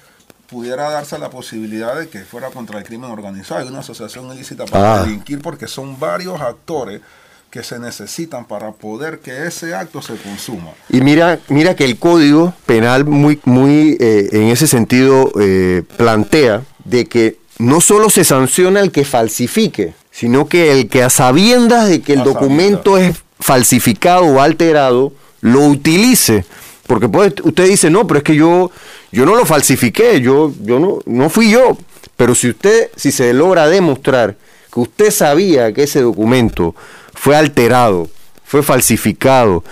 pudiera 0.47 0.89
darse 0.89 1.17
la 1.17 1.29
posibilidad 1.29 1.97
de 1.97 2.07
que 2.07 2.19
fuera 2.19 2.49
contra 2.49 2.77
el 2.77 2.85
crimen 2.85 3.09
organizado. 3.09 3.61
Hay 3.61 3.67
una 3.67 3.79
asociación 3.79 4.31
ilícita 4.31 4.65
para 4.65 4.95
ah. 4.95 5.03
delinquir 5.03 5.41
porque 5.41 5.67
son 5.67 5.99
varios 5.99 6.39
actores 6.41 7.01
que 7.49 7.63
se 7.63 7.79
necesitan 7.79 8.45
para 8.45 8.73
poder 8.73 9.19
que 9.19 9.47
ese 9.47 9.73
acto 9.73 10.01
se 10.01 10.15
consuma. 10.17 10.71
Y 10.89 10.99
mira, 11.01 11.39
mira 11.47 11.75
que 11.75 11.85
el 11.85 11.97
código 11.97 12.53
penal 12.65 13.05
muy, 13.05 13.39
muy 13.45 13.97
eh, 13.99 14.27
en 14.33 14.49
ese 14.49 14.67
sentido 14.67 15.31
eh, 15.39 15.83
plantea 15.95 16.63
de 16.83 17.05
que 17.05 17.39
no 17.57 17.79
solo 17.79 18.09
se 18.09 18.25
sanciona 18.25 18.81
el 18.81 18.91
que 18.91 19.05
falsifique, 19.05 19.93
sino 20.11 20.47
que 20.47 20.73
el 20.73 20.89
que 20.89 21.03
a 21.03 21.09
sabiendas 21.09 21.87
de 21.87 22.01
que 22.01 22.13
el 22.13 22.23
documento 22.23 22.97
es 22.97 23.24
falsificado 23.39 24.25
o 24.25 24.41
alterado 24.41 25.13
lo 25.41 25.61
utilice. 25.61 26.45
Porque 26.87 27.07
usted 27.43 27.67
dice, 27.67 27.89
no, 27.89 28.05
pero 28.05 28.19
es 28.19 28.23
que 28.23 28.35
yo, 28.35 28.71
yo 29.11 29.25
no 29.25 29.35
lo 29.35 29.45
falsifiqué, 29.45 30.21
yo, 30.21 30.53
yo 30.61 30.79
no, 30.79 30.99
no 31.05 31.29
fui 31.29 31.49
yo. 31.49 31.77
Pero 32.15 32.35
si 32.35 32.49
usted, 32.49 32.89
si 32.95 33.11
se 33.11 33.33
logra 33.33 33.67
demostrar 33.67 34.37
que 34.71 34.79
usted 34.79 35.11
sabía 35.11 35.73
que 35.73 35.83
ese 35.83 36.01
documento 36.01 36.75
fue 37.13 37.35
alterado, 37.35 38.07
fue 38.43 38.61
falsificado, 38.61 39.63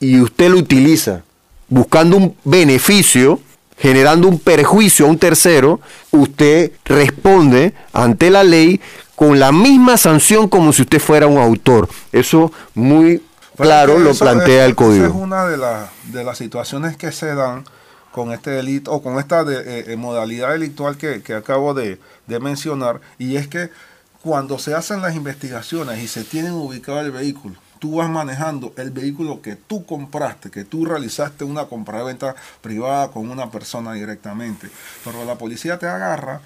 y 0.00 0.20
usted 0.20 0.50
lo 0.50 0.58
utiliza 0.58 1.22
buscando 1.68 2.16
un 2.16 2.36
beneficio, 2.44 3.40
generando 3.78 4.28
un 4.28 4.38
perjuicio 4.38 5.06
a 5.06 5.08
un 5.08 5.18
tercero, 5.18 5.80
usted 6.10 6.72
responde 6.84 7.72
ante 7.92 8.30
la 8.30 8.44
ley 8.44 8.80
con 9.16 9.40
la 9.40 9.50
misma 9.50 9.96
sanción 9.96 10.48
como 10.48 10.72
si 10.72 10.82
usted 10.82 11.00
fuera 11.00 11.26
un 11.26 11.38
autor. 11.38 11.88
Eso 12.12 12.52
muy 12.74 13.22
claro 13.56 13.98
lo 13.98 14.14
plantea 14.14 14.66
el 14.66 14.76
código. 14.76 15.06
Esa 15.06 15.14
es 15.14 15.20
una 15.20 15.46
de, 15.46 15.58
de 16.12 16.24
las 16.24 16.38
situaciones 16.38 16.96
que 16.96 17.10
se 17.10 17.34
dan 17.34 17.64
con 18.16 18.32
este 18.32 18.48
delito 18.48 18.92
o 18.92 19.02
con 19.02 19.18
esta 19.18 19.42
eh, 19.42 19.84
eh, 19.88 19.96
modalidad 19.96 20.52
delictual 20.52 20.96
que, 20.96 21.34
acabo 21.34 21.74
de, 21.74 21.98
mencionar 22.40 23.02
y 23.18 23.36
es 23.36 23.46
que 23.46 23.68
cuando 24.22 24.58
se 24.58 24.72
hacen 24.72 25.02
las 25.02 25.14
investigaciones 25.14 26.02
y 26.02 26.08
se 26.08 26.24
tienen 26.24 26.52
ubicado 26.52 27.00
el 27.00 27.10
vehículo, 27.10 27.56
tú 27.78 27.96
vas 27.96 28.08
manejando 28.08 28.72
el 28.78 28.90
vehículo 28.90 29.42
que 29.42 29.54
tú 29.54 29.84
compraste, 29.84 30.50
que 30.50 30.64
tú 30.64 30.86
realizaste 30.86 31.44
una 31.44 31.66
compra-venta 31.66 32.34
privada 32.62 33.08
con 33.08 33.28
una 33.28 33.50
persona 33.50 33.92
directamente, 33.92 34.70
pero 35.04 35.26
la 35.26 35.34
policía 35.34 35.78
te 35.78 35.86
agarra 35.86 36.40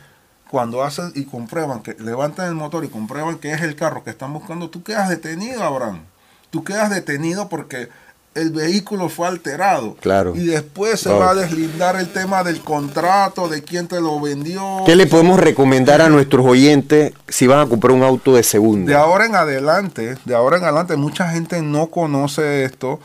cuando 0.51 0.83
hacen 0.83 1.13
y 1.15 1.25
comprueban 1.25 1.81
que 1.81 1.95
levantan 1.95 2.49
el 2.49 2.55
motor 2.55 2.85
y 2.85 2.89
comprueban 2.89 3.39
que 3.39 3.53
es 3.53 3.63
el 3.63 3.77
carro 3.77 4.03
que 4.03 4.11
están 4.11 4.33
buscando, 4.33 4.69
tú 4.69 4.83
quedas 4.83 5.09
detenido, 5.09 5.63
Abraham. 5.63 6.03
Tú 6.51 6.65
quedas 6.65 6.91
detenido 6.91 7.49
porque 7.49 7.89
el 8.35 8.51
vehículo 8.51 9.09
fue 9.09 9.29
alterado. 9.29 9.95
Claro. 10.01 10.35
Y 10.35 10.47
después 10.47 10.99
se 11.01 11.13
va 11.13 11.31
a 11.31 11.35
deslindar 11.35 11.97
el 11.97 12.13
tema 12.13 12.43
del 12.43 12.61
contrato, 12.61 13.49
de 13.49 13.63
quién 13.63 13.87
te 13.87 14.01
lo 14.01 14.21
vendió. 14.21 14.83
¿Qué 14.87 14.97
le 14.97 15.07
podemos 15.07 15.39
recomendar 15.39 16.03
a 16.03 16.09
nuestros 16.09 16.45
oyentes 16.45 17.13
si 17.29 17.47
van 17.47 17.61
a 17.61 17.67
comprar 17.67 17.93
un 17.93 18.03
auto 18.03 18.35
de 18.35 18.43
segunda? 18.43 18.91
De 18.91 18.99
ahora 18.99 19.27
en 19.27 19.37
adelante, 19.37 20.17
de 20.25 20.35
ahora 20.35 20.59
en 20.59 20.65
adelante, 20.65 20.97
mucha 20.97 21.31
gente 21.31 21.63
no 21.63 21.87
conoce 21.89 22.65
esto. 22.65 22.99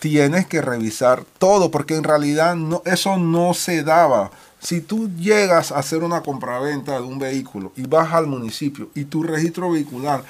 Tienes 0.00 0.46
que 0.46 0.62
revisar 0.62 1.24
todo, 1.38 1.70
porque 1.70 1.96
en 1.96 2.04
realidad 2.04 2.56
no, 2.56 2.82
eso 2.84 3.16
no 3.16 3.54
se 3.54 3.82
daba 3.82 4.30
si 4.60 4.80
tú 4.80 5.08
llegas 5.16 5.72
a 5.72 5.78
hacer 5.78 6.02
una 6.02 6.22
compraventa 6.22 6.92
de 6.94 7.02
un 7.02 7.18
vehículo 7.18 7.72
y 7.76 7.82
vas 7.86 8.12
al 8.12 8.26
municipio 8.26 8.90
y 8.94 9.04
tu 9.04 9.22
registro 9.22 9.70
vehicular 9.70 10.22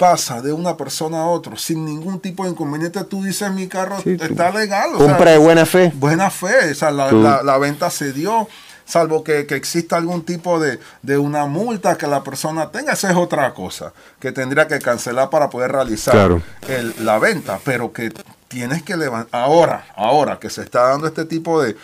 pasa 0.00 0.40
de 0.40 0.50
una 0.50 0.78
persona 0.78 1.20
a 1.20 1.26
otro 1.26 1.58
sin 1.58 1.84
ningún 1.84 2.20
tipo 2.20 2.44
de 2.44 2.50
inconveniente, 2.50 3.04
tú 3.04 3.22
dices 3.22 3.52
mi 3.52 3.68
carro 3.68 3.98
está 4.02 4.50
legal. 4.50 4.92
compra 4.96 5.32
de 5.32 5.36
buena 5.36 5.66
fe. 5.66 5.92
Buena 5.94 6.30
fe, 6.30 6.70
o 6.70 6.74
sea, 6.74 6.90
la, 6.90 7.58
venta 7.58 7.90
se 7.90 8.14
dio, 8.14 8.48
salvo 8.86 9.22
que, 9.22 9.40
exista 9.40 9.98
algún 9.98 10.22
tipo 10.22 10.58
de, 10.58 10.80
de, 11.02 11.18
una 11.18 11.44
multa 11.44 11.98
que 11.98 12.06
la 12.06 12.24
persona 12.24 12.70
tenga, 12.70 12.94
esa 12.94 13.10
es 13.10 13.16
otra 13.16 13.52
cosa, 13.52 13.92
que 14.18 14.32
tendría 14.32 14.66
que 14.66 14.78
cancelar 14.78 15.28
para 15.28 15.50
poder 15.50 15.72
realizar 15.72 16.40
la 16.98 17.18
venta, 17.18 17.60
pero 17.62 17.92
que 17.92 18.10
tienes 18.48 18.82
que 18.82 18.96
levantar, 18.96 19.38
ahora, 19.38 19.84
ahora 19.96 20.38
que 20.40 20.48
se 20.48 20.62
está 20.62 20.88
dando 20.88 21.08
este 21.08 21.26
tipo 21.26 21.62
de, 21.62 21.76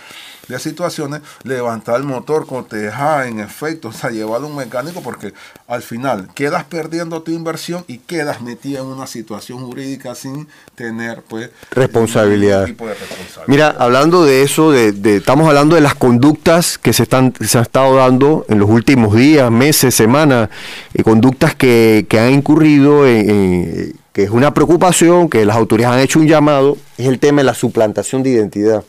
de 0.48 0.58
situaciones, 0.58 1.22
levantar 1.42 1.96
el 1.96 2.04
motor, 2.04 2.46
cotejar 2.46 3.26
en 3.26 3.40
efecto, 3.40 3.88
o 3.88 3.92
sea, 3.92 4.10
llevarlo 4.10 4.46
a 4.46 4.50
un 4.50 4.56
mecánico 4.56 5.02
porque 5.02 5.32
al 5.66 5.82
final 5.82 6.28
quedas 6.34 6.64
perdiendo 6.64 7.22
tu 7.22 7.32
inversión 7.32 7.84
y 7.88 7.98
quedas 7.98 8.40
metida 8.40 8.80
en 8.80 8.86
una 8.86 9.06
situación 9.06 9.64
jurídica 9.64 10.14
sin 10.14 10.48
tener 10.74 11.22
pues 11.22 11.50
responsabilidad. 11.70 12.66
Tipo 12.66 12.86
de 12.86 12.94
responsabilidad. 12.94 13.44
Mira, 13.46 13.74
hablando 13.78 14.24
de 14.24 14.42
eso, 14.42 14.70
de, 14.70 15.16
estamos 15.16 15.48
hablando 15.48 15.74
de 15.74 15.80
las 15.80 15.94
conductas 15.94 16.78
que 16.78 16.92
se 16.92 17.02
están 17.02 17.32
se 17.40 17.58
han 17.58 17.62
estado 17.62 17.96
dando 17.96 18.44
en 18.48 18.58
los 18.58 18.68
últimos 18.68 19.14
días, 19.14 19.50
meses, 19.50 19.94
semanas, 19.94 20.48
eh, 20.94 21.02
conductas 21.02 21.54
que, 21.54 22.06
que, 22.08 22.18
han 22.18 22.32
incurrido 22.32 23.06
en, 23.06 23.94
que 24.12 24.22
es 24.24 24.30
una 24.30 24.54
preocupación, 24.54 25.28
que 25.28 25.44
las 25.44 25.56
autoridades 25.56 25.96
han 25.96 26.02
hecho 26.02 26.18
un 26.18 26.26
llamado, 26.26 26.78
es 26.96 27.06
el 27.06 27.18
tema 27.18 27.42
de 27.42 27.44
la 27.44 27.54
suplantación 27.54 28.22
de 28.22 28.30
identidad. 28.30 28.82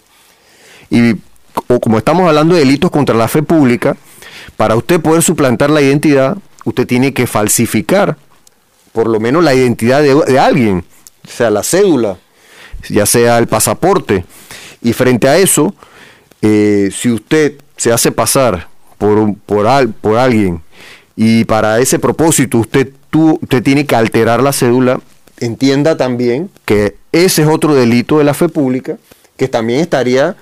Y 0.90 1.16
o 1.68 1.80
como 1.80 1.98
estamos 1.98 2.28
hablando 2.28 2.54
de 2.56 2.62
delitos 2.62 2.92
contra 2.92 3.16
la 3.16 3.28
fe 3.28 3.42
pública, 3.44 3.98
para 4.56 4.76
usted 4.76 5.00
poder 5.02 5.24
suplantar 5.24 5.70
la 5.70 5.82
identidad, 5.82 6.38
usted 6.66 6.88
tiene 6.88 7.14
que 7.14 7.28
falsificar 7.28 8.18
por 8.98 9.08
lo 9.08 9.20
menos 9.20 9.44
la 9.44 9.54
identidad 9.54 10.02
de, 10.02 10.40
alguien, 10.40 10.84
sea 11.28 11.52
la 11.52 11.62
cédula, 11.62 12.18
ya 12.90 13.06
sea 13.06 13.38
el 13.38 13.46
pasaporte. 13.46 14.26
Y 14.82 14.94
frente 14.94 15.28
a 15.28 15.38
eso, 15.38 15.76
eh, 16.42 16.90
si 16.92 17.12
usted 17.12 17.54
se 17.76 17.94
hace 17.94 18.12
pasar 18.12 18.68
por, 18.98 19.36
por, 19.46 19.92
por 20.02 20.18
alguien 20.18 20.62
y 21.16 21.46
para 21.46 21.80
ese 21.80 22.00
propósito 22.00 22.58
usted, 22.58 22.92
tú, 23.12 23.38
usted 23.42 23.62
tiene 23.62 23.86
que 23.86 23.96
alterar 23.96 24.42
la 24.42 24.52
cédula, 24.52 25.00
entienda 25.40 25.96
también 25.96 26.50
que 26.66 26.96
ese 27.12 27.44
es 27.44 27.48
otro 27.48 27.76
delito 27.76 28.18
de 28.18 28.24
la 28.24 28.34
fe 28.34 28.50
pública, 28.50 28.98
que 29.38 29.48
también 29.48 29.80
estaría 29.80 30.36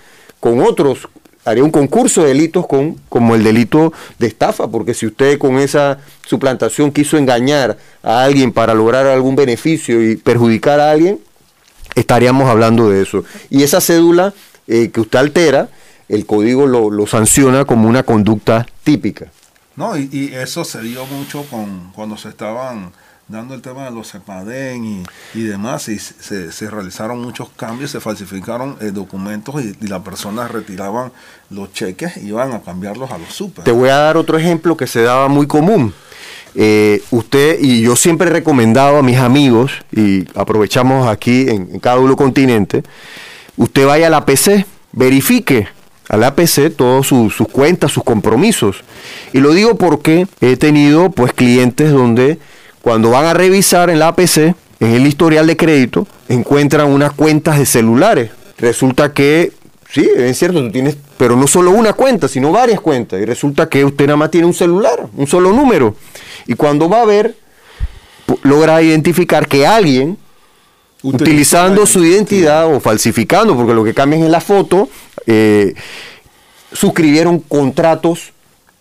con 0.45 0.61
otros, 0.61 1.09
haría 1.43 1.63
un 1.63 1.71
concurso 1.71 2.21
de 2.21 2.27
delitos 2.27 2.67
con, 2.67 3.01
como 3.09 3.33
el 3.33 3.43
delito 3.43 3.91
de 4.19 4.27
estafa, 4.27 4.67
porque 4.67 4.93
si 4.93 5.07
usted 5.07 5.39
con 5.39 5.57
esa 5.57 5.97
suplantación 6.23 6.91
quiso 6.91 7.17
engañar 7.17 7.79
a 8.03 8.23
alguien 8.23 8.53
para 8.53 8.75
lograr 8.75 9.07
algún 9.07 9.35
beneficio 9.35 10.07
y 10.07 10.17
perjudicar 10.17 10.79
a 10.79 10.91
alguien, 10.91 11.19
estaríamos 11.95 12.47
hablando 12.47 12.91
de 12.91 13.01
eso. 13.01 13.23
Y 13.49 13.63
esa 13.63 13.81
cédula 13.81 14.35
eh, 14.67 14.91
que 14.91 15.01
usted 15.01 15.17
altera, 15.17 15.69
el 16.09 16.27
código 16.27 16.67
lo, 16.67 17.07
sanciona 17.07 17.65
como 17.65 17.89
una 17.89 18.03
conducta 18.03 18.67
típica. 18.83 19.31
No, 19.75 19.97
y, 19.97 20.31
eso 20.31 20.63
se 20.63 20.79
dio 20.83 21.07
mucho 21.07 21.43
con 21.49 21.91
cuando 21.95 22.17
se 22.17 22.29
estaban 22.29 22.91
dando 23.27 23.55
el 23.55 23.61
tema 23.61 23.85
de 23.85 23.91
los 23.91 24.11
CEPADEN 24.11 25.03
y, 25.33 25.41
demás, 25.41 25.87
y 25.89 25.97
se, 25.97 26.69
realizaron 26.69 27.21
muchos 27.21 27.49
cambios, 27.49 27.91
se 27.91 27.99
falsificaron 27.99 28.77
eh, 28.81 28.91
documentos 28.91 29.55
y, 29.63 29.75
las 29.87 30.01
personas 30.01 30.51
retiraban 30.51 31.11
los 31.49 31.73
cheques 31.73 32.17
y 32.17 32.27
iban 32.27 32.53
a 32.53 32.61
cambiarlos 32.61 33.11
a 33.11 33.17
los 33.17 33.29
super. 33.33 33.63
Te 33.63 33.71
voy 33.71 33.89
a 33.89 33.97
dar 33.97 34.17
otro 34.17 34.37
ejemplo 34.37 34.77
que 34.77 34.87
se 34.87 35.01
daba 35.01 35.27
muy 35.27 35.47
común. 35.47 35.93
Eh, 36.53 37.03
usted 37.11 37.59
y 37.59 37.81
yo 37.81 37.95
siempre 37.95 38.29
he 38.29 38.31
recomendado 38.31 38.97
a 38.97 39.03
mis 39.03 39.17
amigos, 39.17 39.71
y 39.91 40.25
aprovechamos 40.37 41.07
aquí 41.07 41.49
en, 41.49 41.79
cada 41.79 41.99
uno 41.99 42.15
continente, 42.15 42.83
usted 43.57 43.85
vaya 43.85 44.07
a 44.07 44.09
la 44.09 44.25
PC, 44.25 44.65
verifique 44.91 45.67
a 46.07 46.17
la 46.17 46.27
APC 46.27 46.75
todas 46.75 47.07
sus, 47.07 47.35
cuentas, 47.51 47.91
sus 47.91 48.03
compromisos. 48.03 48.83
Y 49.33 49.39
lo 49.39 49.53
digo 49.53 49.75
porque 49.75 50.27
he 50.39 50.55
tenido 50.55 51.09
pues 51.09 51.33
clientes 51.33 51.91
donde 51.91 52.39
cuando 52.85 53.09
van 53.09 53.25
a 53.25 53.33
revisar 53.33 53.89
en 53.89 53.97
la 53.97 54.09
APC, 54.09 54.53
en 54.79 54.91
el 54.91 55.07
historial 55.07 55.47
de 55.47 55.57
crédito, 55.57 56.05
encuentran 56.29 56.91
unas 56.91 57.13
cuentas 57.13 57.57
de 57.57 57.65
celulares. 57.65 58.29
Resulta 58.59 59.11
que, 59.11 59.53
sí, 59.89 60.07
es 60.15 60.37
cierto, 60.37 60.61
tú 60.61 60.69
tienes, 60.69 60.95
pero 61.17 61.35
no 61.35 61.47
solo 61.47 61.71
una 61.71 61.93
cuenta, 61.93 62.27
sino 62.27 62.51
varias 62.51 62.79
cuentas. 62.79 63.19
Y 63.19 63.25
resulta 63.25 63.67
que 63.69 63.83
usted 63.83 64.05
nada 64.05 64.17
más 64.17 64.29
tiene 64.29 64.45
un 64.45 64.53
celular, 64.53 65.07
un 65.17 65.25
solo 65.25 65.51
número. 65.51 65.95
Y 66.45 66.53
cuando 66.53 66.87
va 66.87 67.01
a 67.01 67.05
ver, 67.05 67.35
logra 68.43 68.79
identificar 68.83 69.47
que 69.47 69.65
alguien 69.65 70.19
utilizando 71.01 71.87
su 71.87 72.05
identidad 72.05 72.71
o 72.71 72.79
falsificando, 72.79 73.55
porque 73.55 73.73
lo 73.73 73.83
que 73.83 73.95
cambian 73.95 74.21
es 74.21 74.29
la 74.29 74.41
foto, 74.41 74.89
eh, 75.25 75.73
suscribieron 76.71 77.39
contratos 77.39 78.31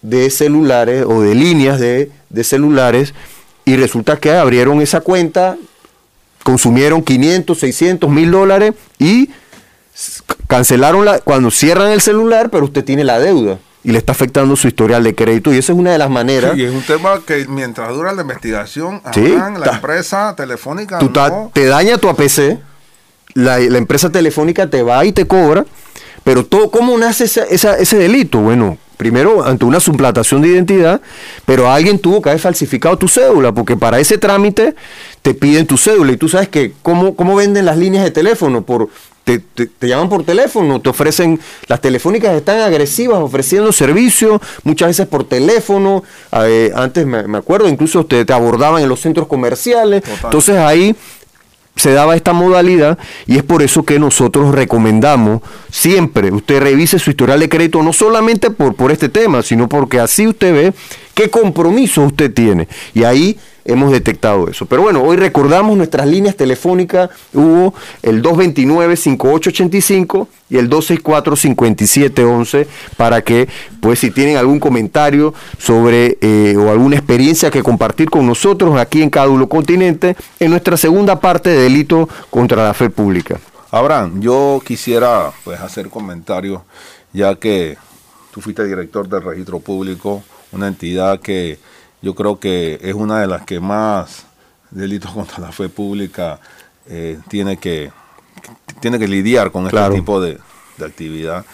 de 0.03 0.29
celulares 0.29 1.07
o 1.09 1.23
de 1.23 1.35
líneas 1.35 1.81
de, 1.81 2.11
celulares 2.43 3.15
y 3.65 3.77
resulta 3.77 4.19
que 4.19 4.33
abrieron 4.33 4.81
esa 4.81 5.01
cuenta, 5.01 5.57
consumieron 6.43 7.03
500, 7.03 7.59
600, 7.59 8.11
mil 8.11 8.31
dólares 8.31 8.75
y 8.99 9.31
cancelaron 10.47 11.05
la, 11.05 11.21
cuando 11.21 11.51
cierran 11.51 11.91
el 11.91 12.01
celular, 12.01 12.51
pero 12.51 12.65
usted 12.65 12.85
tiene 12.85 13.05
la 13.05 13.19
deuda 13.19 13.59
y 13.85 13.93
le 13.93 13.99
está 13.99 14.13
afectando 14.13 14.57
su 14.57 14.67
historial 14.67 15.05
de 15.05 15.15
crédito 15.15 15.53
y 15.53 15.59
esa 15.59 15.73
es 15.73 15.79
una 15.79 15.93
de 15.93 15.99
las 15.99 16.11
maneras. 16.11 16.57
y 16.57 16.65
es 16.65 16.73
un 16.73 16.83
tema 16.83 17.21
que 17.27 17.47
mientras 17.47 17.91
dura 17.91 18.13
la 18.13 18.23
investigación, 18.23 19.03
la 19.05 19.73
empresa 19.73 20.35
telefónica 20.35 20.99
te 21.53 21.67
daña 21.67 21.99
tu 21.99 22.09
APC, 22.09 22.59
la, 23.35 23.59
empresa 23.59 24.11
telefónica 24.11 24.69
te 24.71 24.83
va 24.83 25.05
y 25.05 25.13
te 25.13 25.27
cobra, 25.27 25.67
pero 26.25 26.47
todo 26.47 26.71
cómo 26.71 26.97
nace 26.97 27.25
ese 27.25 27.99
delito, 27.99 28.41
bueno, 28.41 28.79
primero 28.97 29.45
ante 29.45 29.65
una 29.65 29.81
suplantación 29.81 30.43
de 30.43 30.49
identidad, 30.49 31.01
pero 31.45 31.71
alguien 31.71 31.99
tuvo 31.99 32.23
que 32.23 32.31
haber 32.31 32.41
falsificado 32.41 32.97
tu 32.97 33.09
cédula, 33.09 33.53
porque 33.53 33.77
para 33.77 34.01
ese 34.01 34.19
trámite 34.19 34.75
te 35.23 35.35
piden 35.35 35.67
tu 35.67 35.77
cédula. 35.77 36.13
Y 36.13 36.17
tú 36.17 36.29
sabes 36.29 36.49
que 36.49 36.73
cómo, 36.83 37.15
cómo 37.15 37.37
venden 37.37 37.65
las 37.65 37.77
líneas 37.77 38.05
de 38.05 38.11
teléfono 38.11 38.63
por 38.63 38.89
te, 39.25 39.41
llaman 39.81 40.09
por 40.09 40.25
teléfono, 40.25 40.81
te 40.81 40.91
ofrecen, 40.91 41.41
las 41.67 41.81
telefónicas 41.81 42.35
están 42.35 42.61
agresivas 42.61 43.19
ofreciendo 43.19 43.73
servicio, 43.73 44.41
muchas 44.65 44.89
veces 44.89 45.07
por 45.07 45.25
teléfono, 45.25 46.05
eh, 46.33 46.71
antes 46.75 47.07
me, 47.07 47.39
acuerdo, 47.39 47.69
incluso 47.69 48.05
te, 48.05 48.25
te, 48.25 48.33
abordaban 48.33 48.83
en 48.83 48.89
los 48.89 49.01
centros 49.01 49.27
comerciales, 49.27 50.03
entonces 50.23 50.57
ahí 50.59 50.95
se 51.77 51.93
daba 51.93 52.15
esta 52.17 52.33
modalidad 52.33 52.99
y 53.27 53.37
es 53.37 53.43
por 53.43 53.63
eso 53.63 53.85
que 53.85 53.99
nosotros 53.99 54.55
recomendamos 54.55 55.43
siempre, 55.71 56.31
usted 56.31 56.61
revise 56.61 56.99
su 56.99 57.11
historial 57.11 57.41
de 57.41 57.49
crédito 57.49 57.83
no 57.83 57.93
solamente 57.93 58.51
por, 58.51 58.75
por 58.75 58.93
este 58.93 59.09
tema, 59.09 59.43
sino 59.43 59.69
porque 59.69 59.99
así 59.99 60.27
usted 60.27 60.55
ve 60.55 60.73
qué 61.15 61.31
compromiso 61.31 62.03
usted 62.03 62.33
tiene 62.33 62.69
y 62.93 63.05
ahí 63.05 63.39
hemos 63.65 63.93
detectado 63.93 64.49
eso. 64.49 64.67
Pero 64.67 64.83
bueno, 64.83 65.03
hoy 65.03 65.17
recordamos 65.17 65.75
nuestras 65.77 66.07
líneas 66.07 66.37
telefónicas, 66.37 67.11
hubo 67.33 67.75
el 68.03 68.23
229-5885 68.23 70.29
y 70.51 70.59
el 70.59 70.69
264-5711 70.69 72.67
para 72.97 73.23
que, 73.23 73.49
pues 73.81 74.01
si 74.01 74.11
tienen 74.11 74.37
algún 74.37 74.61
comentario 74.61 75.33
sobre 75.59 76.19
eh, 76.21 76.55
o 76.57 76.71
alguna 76.71 76.97
experiencia 76.97 77.51
que 77.51 77.63
compartir 77.63 78.11
con 78.11 78.27
nosotros 78.27 78.79
aquí 78.79 79.01
en 79.03 79.09
Cádulo 79.11 79.49
Continente, 79.49 80.17
en 80.39 80.51
nuestra 80.51 80.77
segunda 80.77 81.19
parte 81.21 81.49
de 81.51 81.63
delito 81.63 82.09
contra 82.31 82.65
la 82.65 82.75
fe 82.75 82.91
pública. 82.91 83.41
Abraham, 83.71 84.21
yo 84.21 84.61
quisiera 84.65 85.33
pues 85.43 85.61
hacer 85.61 85.89
comentarios, 85.89 86.61
ya 87.13 87.35
que 87.35 87.77
tú 88.31 88.41
fuiste 88.41 88.65
director 88.65 89.09
del 89.09 89.23
registro 89.23 89.59
público, 89.59 90.23
una 90.55 90.69
entidad 90.69 91.21
que 91.21 91.59
yo 92.01 92.15
creo 92.15 92.39
que 92.39 92.79
es 92.83 92.95
una 92.95 93.21
de 93.21 93.27
las 93.27 93.45
que 93.45 93.61
más 93.61 94.27
delitos 94.71 95.11
contra 95.15 95.39
la 95.39 95.53
fe 95.53 95.69
pública 95.69 96.41
eh, 96.87 97.19
tiene, 97.29 97.57
que, 97.57 97.91
tiene 98.81 98.99
que 98.99 99.09
lidiar 99.09 99.51
con 99.51 99.67
este 99.67 99.91
tipo 99.91 100.21
de, 100.21 100.39
actividad. 100.85 101.45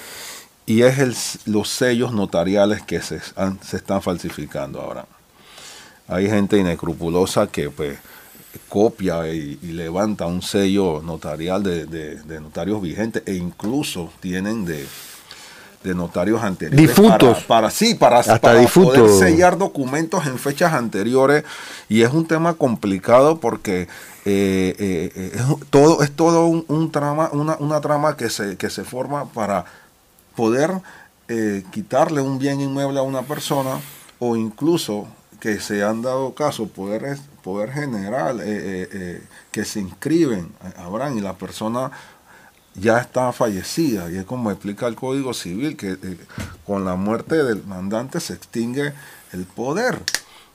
Y 0.66 0.82
es 0.82 0.98
el, 0.98 1.14
los 1.52 1.68
sellos 1.68 2.12
notariales 2.12 2.82
que 2.82 3.02
se, 3.02 3.20
se 3.20 3.76
están 3.76 4.00
falsificando 4.02 4.80
ahora. 4.80 5.06
Hay 6.08 6.28
gente 6.28 6.58
inescrupulosa 6.58 7.46
que 7.46 7.70
pues 7.70 7.98
copia 8.68 9.28
y, 9.28 9.56
levanta 9.62 10.26
un 10.26 10.42
sello 10.42 11.00
notarial 11.04 11.62
de, 11.62 11.86
de, 11.86 12.40
notarios 12.40 12.82
vigentes 12.82 13.22
e 13.26 13.34
incluso 13.34 14.10
tienen 14.20 14.64
de, 14.64 14.86
de 15.82 15.94
notarios 15.94 16.42
anteriores. 16.42 16.88
Difuntos. 16.88 17.42
Para, 17.44 17.70
sí, 17.70 17.94
para, 17.94 18.22
poder 18.22 19.08
sellar 19.08 19.56
documentos 19.56 20.26
en 20.26 20.38
fechas 20.38 20.74
anteriores. 20.74 21.44
Y 21.88 22.02
es 22.02 22.12
un 22.12 22.26
tema 22.26 22.54
complicado 22.54 23.40
porque 23.40 23.88
eh, 24.24 24.76
eh, 24.78 25.32
es 25.34 25.70
todo, 25.70 26.02
es 26.02 26.12
todo 26.12 26.46
un, 26.46 26.92
trama, 26.92 27.30
una, 27.32 27.56
una, 27.58 27.80
trama 27.80 28.16
que 28.16 28.28
se, 28.28 28.56
que 28.56 28.68
se 28.68 28.84
forma 28.84 29.26
para 29.32 29.64
poder 30.36 30.70
eh, 31.28 31.64
quitarle 31.70 32.20
un 32.20 32.38
bien 32.38 32.60
inmueble 32.60 32.98
a 32.98 33.02
una 33.02 33.22
persona 33.22 33.80
o 34.18 34.36
incluso 34.36 35.08
que 35.40 35.58
se 35.58 35.82
han 35.82 36.02
dado 36.02 36.34
caso, 36.34 36.68
poder, 36.68 37.16
poder 37.42 37.72
general 37.72 38.42
que 39.50 39.64
se 39.64 39.80
inscriben, 39.80 40.52
Abraham, 40.76 41.16
y 41.16 41.20
la 41.22 41.32
persona 41.32 41.90
ya 42.74 42.98
está 42.98 43.32
fallecida 43.32 44.10
y 44.10 44.16
es 44.16 44.24
como 44.24 44.50
explica 44.50 44.86
el 44.86 44.94
Código 44.94 45.34
Civil 45.34 45.76
que 45.76 45.92
eh, 45.92 46.18
con 46.66 46.84
la 46.84 46.94
muerte 46.94 47.42
del 47.42 47.64
mandante 47.64 48.20
se 48.20 48.34
extingue 48.34 48.92
el 49.32 49.44
poder. 49.44 50.02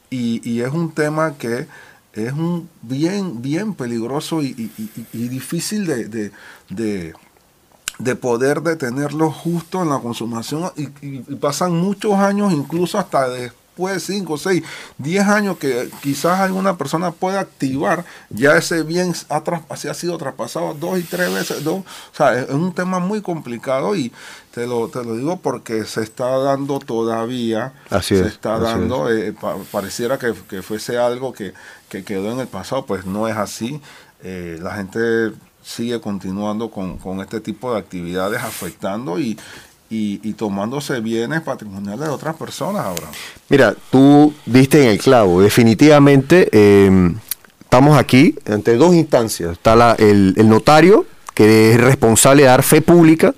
Y, 0.10 0.62
es 0.62 0.71
un 0.71 0.93
tema 0.93 1.34
que 1.38 1.67
es 2.13 2.32
un 2.32 2.69
bien 2.82 3.41
bien 3.41 3.73
peligroso 3.73 4.41
y, 4.41 4.71
difícil 5.12 5.86
de, 5.86 6.32
de, 6.69 8.15
poder 8.15 8.62
detenerlo 8.62 9.30
justo 9.30 9.82
en 9.82 9.89
la 9.89 9.99
consumación. 9.99 10.71
Y, 10.78 11.17
pasan 11.36 11.73
muchos 11.73 12.13
años 12.13 12.54
incluso 12.54 12.97
hasta 12.97 13.28
después 13.28 13.64
después 13.75 14.03
5, 14.03 14.38
6, 14.38 14.63
10 14.97 15.27
años 15.27 15.57
que 15.57 15.89
quizás 16.01 16.39
alguna 16.39 16.77
persona 16.77 17.11
pueda 17.11 17.41
activar, 17.41 18.05
ya 18.29 18.55
ese 18.55 18.83
bien 18.83 19.13
ha, 19.29 19.43
ha 19.69 19.93
sido 19.93 20.17
traspasado 20.17 20.73
dos 20.73 20.97
y 20.97 21.03
tres 21.03 21.33
veces. 21.33 21.63
Dos, 21.63 21.79
o 21.79 22.15
sea, 22.15 22.39
es 22.39 22.49
un 22.49 22.73
tema 22.73 22.99
muy 22.99 23.21
complicado 23.21 23.95
y 23.95 24.13
te 24.51 24.65
lo, 24.65 24.88
te 24.88 25.03
lo 25.03 25.15
digo 25.15 25.38
porque 25.38 25.83
se 25.83 26.03
está 26.03 26.38
dando 26.38 26.79
todavía, 26.79 27.73
así 27.89 28.15
se 28.15 28.27
está 28.27 28.59
dando, 28.59 29.11
eh, 29.11 29.35
pareciera 29.71 30.17
que, 30.17 30.33
fuese 30.61 30.97
algo 30.97 31.33
que, 31.33 31.53
quedó 31.89 32.31
en 32.31 32.39
el 32.39 32.47
pasado, 32.47 32.85
pues 32.85 33.05
no 33.05 33.27
es 33.27 33.35
así. 33.38 33.81
Eh, 34.21 34.57
la 34.61 34.75
gente 34.75 35.31
sigue 35.63 35.99
continuando 35.99 36.69
con, 36.69 36.97
con, 36.97 37.21
este 37.21 37.41
tipo 37.41 37.73
de 37.73 37.79
actividades 37.79 38.41
afectando 38.41 39.19
y, 39.19 39.38
y, 39.89 40.34
tomándose 40.34 41.00
bienes 41.00 41.41
patrimoniales 41.41 42.08
de 42.08 42.10
otras 42.10 42.36
personas 42.36 42.86
ahora. 42.86 43.08
Mira, 43.50 43.76
tú 43.91 44.34
diste 44.45 44.84
en 44.84 44.89
el 44.89 44.98
clavo. 44.98 45.41
Definitivamente 45.41 46.50
em, 46.52 47.15
estamos 47.62 47.98
aquí 47.98 48.36
ante 48.45 48.76
dos 48.76 48.95
instancias. 48.95 49.52
Está 49.52 49.95
el, 49.98 50.34
notario, 50.48 51.06
que 51.34 51.74
es 51.74 51.82
responsable 51.82 52.43
de 52.43 52.50
dar 52.50 52.63
fe 52.63 52.82
pública, 52.82 53.34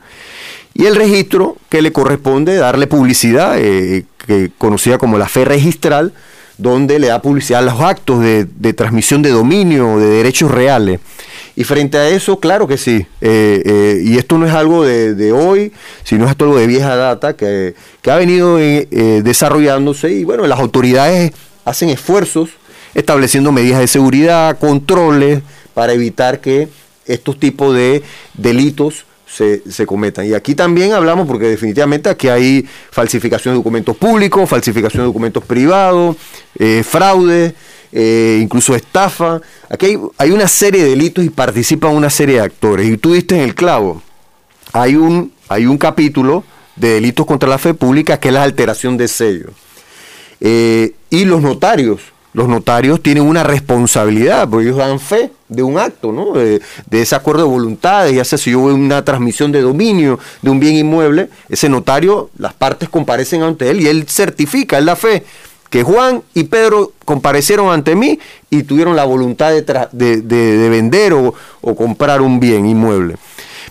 y 0.73 0.85
el 0.85 0.95
registro, 0.95 1.57
que 1.69 1.81
le 1.81 1.91
corresponde 1.91 2.55
darle 2.55 2.87
publicidad, 2.87 3.57
eh, 3.57 4.05
que 4.25 4.51
conocida 4.57 4.97
como 4.97 5.17
la 5.17 5.27
fe 5.27 5.43
registral, 5.43 6.13
donde 6.57 6.99
le 6.99 7.07
da 7.07 7.21
publicidad 7.21 7.59
a 7.59 7.63
los 7.63 7.81
actos 7.81 8.21
de, 8.21 8.73
transmisión 8.73 9.21
de 9.21 9.29
dominio, 9.29 9.97
de 9.99 10.07
derechos 10.07 10.51
reales. 10.51 10.99
Y 11.57 11.63
frente 11.63 11.97
a 11.97 12.07
eso, 12.07 12.39
claro 12.39 12.67
que 12.67 12.77
sí. 12.77 13.07
Eh, 13.19 13.63
eh, 13.65 14.01
y 14.05 14.19
esto 14.19 14.37
no 14.37 14.45
es 14.45 14.53
algo 14.53 14.85
de, 14.85 15.31
hoy, 15.31 15.73
sino 16.03 16.29
es 16.29 16.35
algo 16.39 16.55
de 16.55 16.67
vieja 16.67 16.95
data 16.95 17.35
que, 17.35 17.73
ha 18.05 18.15
venido 18.15 18.59
eh, 18.59 18.85
desarrollándose. 19.23 20.11
Y 20.11 20.23
bueno, 20.23 20.45
las 20.45 20.59
autoridades 20.59 21.33
hacen 21.65 21.89
esfuerzos 21.89 22.51
estableciendo 22.93 23.51
medidas 23.51 23.79
de 23.79 23.87
seguridad, 23.87 24.59
controles, 24.59 25.41
para 25.73 25.93
evitar 25.93 26.41
que 26.41 26.67
estos 27.07 27.39
tipos 27.39 27.73
de 27.73 28.03
delitos 28.35 29.07
se, 29.27 29.85
cometan. 29.85 30.25
Y 30.25 30.33
aquí 30.33 30.55
también 30.55 30.93
hablamos, 30.93 31.27
porque 31.27 31.47
definitivamente 31.47 32.09
aquí 32.09 32.27
hay 32.27 32.67
falsificación 32.91 33.53
de 33.53 33.57
documentos 33.57 33.95
públicos, 33.97 34.49
falsificación 34.49 35.01
de 35.01 35.07
documentos 35.07 35.43
privados, 35.43 36.15
eh, 36.57 36.83
fraude, 36.87 37.53
eh, 37.91 38.39
incluso 38.41 38.75
estafa. 38.75 39.41
Aquí 39.69 39.97
hay, 40.17 40.31
una 40.31 40.47
serie 40.47 40.83
de 40.83 40.89
delitos 40.91 41.23
y 41.23 41.29
participan 41.29 41.95
una 41.95 42.09
serie 42.09 42.35
de 42.35 42.41
actores. 42.41 42.87
Y 42.87 42.97
tú 42.97 43.13
diste 43.13 43.35
en 43.35 43.41
el 43.41 43.55
clavo. 43.55 44.01
Hay 44.73 44.95
un, 44.95 45.31
hay 45.49 45.65
un 45.65 45.77
capítulo 45.77 46.43
de 46.75 46.93
delitos 46.93 47.25
contra 47.25 47.49
la 47.49 47.57
fe 47.57 47.73
pública 47.73 48.19
que 48.19 48.27
es 48.29 48.33
la 48.33 48.43
alteración 48.43 48.97
de 48.97 49.07
sello. 49.07 49.49
Eh, 50.39 50.93
y 51.09 51.25
los 51.25 51.41
notarios 51.41 52.01
los 52.37 52.47
notarios 52.47 53.01
tienen 53.01 53.23
una 53.23 53.43
responsabilidad, 53.43 54.47
porque 54.47 54.67
ellos 54.67 54.77
dan 54.77 54.99
fe 54.99 55.31
de 55.49 55.63
un 55.63 55.79
acto, 55.79 56.11
¿no? 56.11 56.33
de, 56.33 56.61
ese 56.91 57.15
acuerdo 57.15 57.41
de 57.41 57.49
voluntades, 57.49 58.13
ya 58.13 58.23
sea 58.23 58.37
si 58.37 58.51
yo 58.51 58.63
veo 58.63 58.75
una 58.75 59.03
transmisión 59.03 59.51
de 59.51 59.61
dominio 59.61 60.19
de 60.43 60.51
un 60.51 60.59
bien 60.59 60.75
inmueble, 60.75 61.29
ese 61.49 61.67
notario, 61.67 62.29
las 62.37 62.53
partes 62.53 62.89
comparecen 62.89 63.41
ante 63.41 63.71
él 63.71 63.81
y 63.81 63.87
él 63.87 64.05
certifica, 64.07 64.77
él 64.77 64.85
da 64.85 64.95
fe 64.95 65.23
que 65.69 65.83
Juan 65.83 66.23
y 66.33 66.45
Pedro 66.45 66.93
comparecieron 67.05 67.69
ante 67.69 67.95
mí 67.95 68.19
y 68.49 68.63
tuvieron 68.63 68.95
la 68.95 69.05
voluntad 69.05 69.51
de, 69.51 70.21
de, 70.21 70.69
vender 70.69 71.13
o, 71.13 71.33
comprar 71.75 72.21
un 72.21 72.39
bien 72.39 72.65
inmueble. 72.65 73.15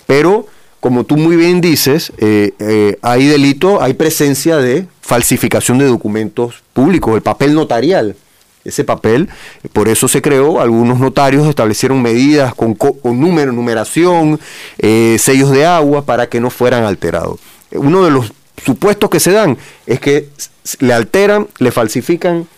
Pero, 0.06 0.46
como 0.80 1.04
tú 1.04 1.16
muy 1.16 1.36
bien 1.36 1.60
dices, 1.60 2.12
eh, 2.18 2.52
eh, 2.58 2.98
hay 3.02 3.26
delito, 3.26 3.82
hay 3.82 3.94
presencia 3.94 4.58
de 4.58 4.86
falsificación 5.00 5.78
de 5.78 5.86
documentos 5.86 6.62
públicos, 6.72 7.14
el 7.14 7.22
papel 7.22 7.54
notarial 7.54 8.16
ese 8.66 8.84
papel. 8.84 9.28
Por 9.72 9.88
eso 9.88 10.08
se 10.08 10.20
creó, 10.20 10.60
algunos 10.60 10.98
notarios 10.98 11.46
establecieron 11.46 12.02
medidas 12.02 12.54
con, 12.54 12.74
con 12.74 13.20
número, 13.20 13.52
numeración, 13.52 14.40
eh, 14.78 15.16
sellos 15.20 15.50
de 15.50 15.64
agua 15.64 16.04
para 16.04 16.28
que 16.28 16.40
no 16.40 16.50
fueran 16.50 16.84
alterados. 16.84 17.38
Uno 17.70 18.04
de 18.04 18.10
los 18.10 18.32
supuestos 18.64 19.10
que 19.10 19.20
se 19.20 19.32
dan 19.32 19.56
es 19.86 20.00
que 20.00 20.28
le 20.80 20.92
alteran, 20.92 21.48
le 21.58 21.70
falsifican 21.70 22.48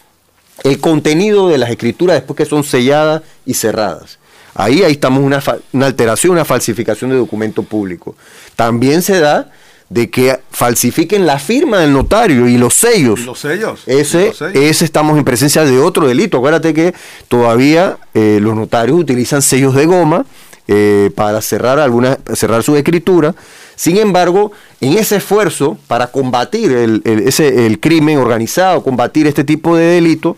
el 0.65 0.81
contenido 0.81 1.49
de 1.49 1.59
las 1.59 1.71
escrituras 1.71 2.17
después 2.17 2.37
que 2.37 2.45
son 2.45 2.65
selladas 2.65 3.23
y 3.47 3.55
cerradas. 3.55 4.19
Ahí, 4.55 4.83
ahí 4.83 4.93
estamos 4.93 5.23
una, 5.23 5.43
una 5.73 5.87
alteración, 5.87 6.33
una 6.33 6.45
falsificación 6.45 7.11
de 7.11 7.17
documento 7.17 7.63
público. 7.63 8.17
También 8.57 9.03
se 9.03 9.21
da 9.21 9.51
de 9.89 10.11
que 10.11 10.39
falsifiquen 10.51 11.27
la 11.27 11.39
firma 11.39 11.79
del 11.79 11.93
notario 11.93 12.49
y 12.49 12.59
los 12.59 12.75
sellos. 12.75 13.21
Los 13.21 13.39
sellos. 13.39 13.83
Ese, 13.87 14.33
ese 14.55 14.85
estamos 14.85 15.17
en 15.17 15.25
presencia 15.25 15.65
de 15.65 15.79
otro 15.79 16.07
delito. 16.07 16.39
Acuérdate 16.39 16.75
que 16.75 16.95
todavía 17.29 17.99
eh, 18.15 18.39
los 18.43 18.55
notarios 18.55 18.99
utilizan 18.99 19.41
sellos 19.41 19.75
de 19.75 19.87
goma 19.87 20.27
eh, 20.69 21.11
para 21.15 21.41
cerrar 21.41 21.79
alguna, 21.79 22.19
cerrar 22.35 22.63
su 22.63 22.77
escritura. 22.77 23.35
Sin 23.75 23.97
embargo, 23.97 24.53
en 24.81 24.97
ese 24.99 25.17
esfuerzo 25.17 25.79
para 25.87 26.09
combatir 26.09 26.73
el, 26.73 27.03
ese, 27.05 27.67
el 27.67 27.81
crimen 27.81 28.19
organizado, 28.19 28.83
combatir 28.83 29.27
este 29.27 29.45
tipo 29.45 29.77
de 29.77 29.87
delito, 29.87 30.37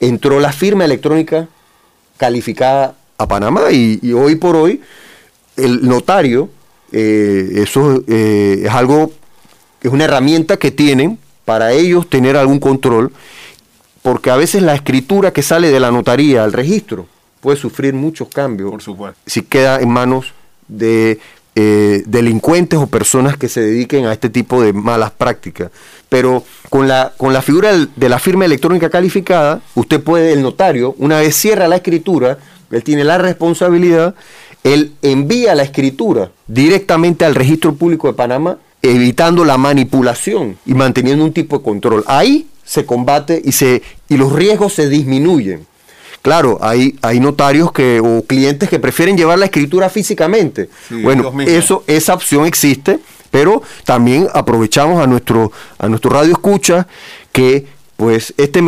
entró 0.00 0.40
la 0.40 0.52
firma 0.52 0.84
electrónica 0.84 1.48
calificada 2.16 2.94
a 3.16 3.26
Panamá 3.26 3.70
y 3.70 4.12
hoy 4.12 4.36
por 4.36 4.56
hoy 4.56 4.80
el 5.56 5.86
notario 5.86 6.48
eh, 6.92 7.50
eso 7.62 8.02
eh, 8.08 8.62
es 8.64 8.70
algo, 8.70 9.12
es 9.82 9.92
una 9.92 10.04
herramienta 10.04 10.56
que 10.56 10.70
tienen 10.70 11.18
para 11.44 11.72
ellos 11.72 12.08
tener 12.08 12.36
algún 12.36 12.58
control, 12.58 13.12
porque 14.02 14.30
a 14.30 14.36
veces 14.36 14.62
la 14.62 14.74
escritura 14.74 15.32
que 15.32 15.42
sale 15.42 15.70
de 15.70 15.80
la 15.80 15.90
notaría 15.90 16.42
al 16.42 16.52
registro 16.52 17.06
puede 17.40 17.56
sufrir 17.56 17.94
muchos 17.94 18.28
cambios 18.28 18.72
si 19.26 19.42
queda 19.42 19.80
en 19.80 19.88
manos 19.90 20.32
de 20.68 21.18
eh, 21.54 22.02
delincuentes 22.06 22.78
o 22.78 22.86
personas 22.86 23.36
que 23.36 23.48
se 23.48 23.60
dediquen 23.60 24.06
a 24.06 24.12
este 24.12 24.28
tipo 24.28 24.62
de 24.62 24.72
malas 24.72 25.10
prácticas. 25.10 25.70
Pero 26.08 26.44
con 26.68 26.88
la, 26.88 27.12
con 27.16 27.32
la 27.32 27.42
figura 27.42 27.72
de 27.74 28.08
la 28.08 28.18
firma 28.18 28.44
electrónica 28.44 28.90
calificada, 28.90 29.60
usted 29.74 30.00
puede, 30.00 30.32
el 30.32 30.42
notario, 30.42 30.94
una 30.98 31.18
vez 31.18 31.34
cierra 31.34 31.68
la 31.68 31.76
escritura, 31.76 32.38
él 32.70 32.84
tiene 32.84 33.04
la 33.04 33.18
responsabilidad 33.18 34.14
él 34.62 34.92
envía 35.02 35.54
la 35.54 35.62
escritura 35.62 36.30
directamente 36.46 37.24
al 37.24 37.34
registro 37.34 37.74
público 37.74 38.08
de 38.08 38.14
Panamá, 38.14 38.58
evitando 38.82 39.44
la 39.44 39.58
manipulación 39.58 40.58
y 40.66 40.74
manteniendo 40.74 41.24
un 41.24 41.32
tipo 41.32 41.58
de 41.58 41.64
control. 41.64 42.04
Ahí 42.06 42.46
se 42.64 42.86
combate 42.86 43.40
y, 43.44 43.52
se, 43.52 43.82
y 44.08 44.16
los 44.16 44.32
riesgos 44.32 44.74
se 44.74 44.88
disminuyen. 44.88 45.66
Claro, 46.22 46.58
hay, 46.60 46.98
hay 47.00 47.18
notarios 47.18 47.72
que, 47.72 48.00
o 48.00 48.22
clientes 48.26 48.68
que 48.68 48.78
prefieren 48.78 49.16
llevar 49.16 49.38
la 49.38 49.46
escritura 49.46 49.88
físicamente. 49.88 50.68
bueno, 51.02 51.32
eso, 51.46 51.82
esa 51.86 52.14
opción 52.14 52.44
existe, 52.44 52.98
pero 53.30 53.62
también 53.84 54.28
aprovechamos 54.34 55.02
a 55.02 55.06
nuestro, 55.06 55.50
a 55.78 55.88
nuestro 55.88 56.10
radio 56.10 56.32
escucha 56.32 56.86
que 57.32 57.66
pues 57.96 58.32
este 58.38 58.60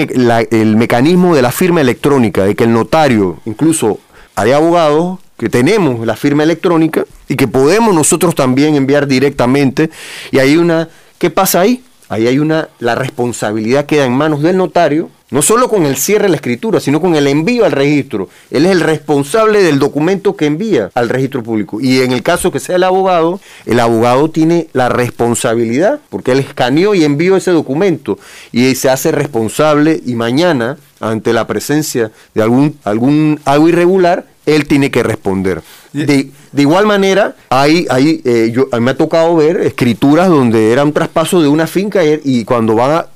el 0.51 0.77
mecanismo 0.77 1.35
de 1.35 1.43
la 1.43 1.53
firma 1.53 1.81
electrónica, 1.81 2.45
de 2.45 2.55
que 2.55 2.65
el 2.65 2.73
notario, 2.73 3.39
incluso 3.47 3.99
hay 4.35 4.53
abogados 4.53 5.19
que 5.39 5.49
tenemos 5.49 6.07
la 6.07 6.17
firma 6.17 6.43
electrónica 6.43 7.05
y 7.29 7.37
que 7.37 7.49
podemos 7.49 7.95
nosotros 7.95 8.35
también 8.35 8.77
enviar 8.77 9.07
directamente. 9.07 9.91
Y 10.31 10.39
hay 10.39 10.57
una, 10.57 10.89
¿qué 11.19 11.31
pasa 11.31 11.61
ahí? 11.61 11.83
Ahí 12.13 12.27
hay 12.27 12.39
una, 12.39 12.69
la 12.79 12.95
responsabilidad 12.95 13.87
queda 13.87 14.05
en 14.05 14.13
manos 14.13 14.43
del 14.43 14.59
notario, 14.59 15.09
no 15.31 15.41
solo 15.41 15.71
con 15.71 15.87
el 15.87 15.97
cierre 15.97 16.25
de 16.25 16.29
la 16.29 16.37
escritura, 16.37 16.79
sino 16.79 17.01
con 17.01 17.15
el 17.15 17.27
envío 17.27 17.65
al 17.65 17.73
registro. 17.73 18.29
Él 18.51 18.67
es 18.67 18.73
el 18.73 18.81
responsable 18.81 19.63
del 19.63 19.79
documento 19.79 20.37
que 20.37 20.45
envía 20.45 20.91
al 20.93 21.09
registro 21.09 21.43
público. 21.43 21.81
Y 21.81 22.03
en 22.03 22.13
el 22.13 22.23
caso 22.23 22.53
que 22.53 22.61
sea 22.61 22.77
el 22.77 22.83
abogado, 22.83 23.41
el 23.65 23.81
abogado 23.81 24.29
tiene 24.29 24.69
la 24.75 24.91
responsabilidad, 24.91 26.01
porque 26.11 26.33
él 26.33 26.41
escaneó 26.41 26.95
y 26.95 27.03
envió 27.03 27.35
ese 27.35 27.51
documento 27.51 28.19
y 28.53 28.75
se 28.75 28.91
hace 28.91 29.11
responsable 29.11 29.99
y 30.05 30.15
mañana, 30.15 30.77
ante 31.01 31.33
la 31.33 31.47
presencia 31.47 32.13
de 32.35 32.43
algún, 32.43 32.79
algún 32.85 33.41
algo 33.47 33.71
irregular, 33.71 34.27
él 34.45 34.67
tiene 34.67 34.91
que 34.91 35.03
responder. 35.03 35.63
De, 35.93 36.31
igual 36.57 36.87
manera, 36.87 37.37
hay, 37.51 37.87
hay, 37.91 38.23
eh, 38.25 38.51
yo, 38.53 38.67
a 38.73 38.79
mí 38.79 38.85
me 38.85 38.93
ha 38.93 38.97
tocado 38.97 39.37
ver 39.37 39.59
escrituras 39.59 40.29
donde 40.29 40.73
era 40.73 40.85
un 40.85 40.93
traspaso 40.93 41.43
de 41.43 41.49
una 41.49 41.67
finca 41.67 42.03
y, 42.05 42.45
cuando 42.45 42.75
van 42.75 43.07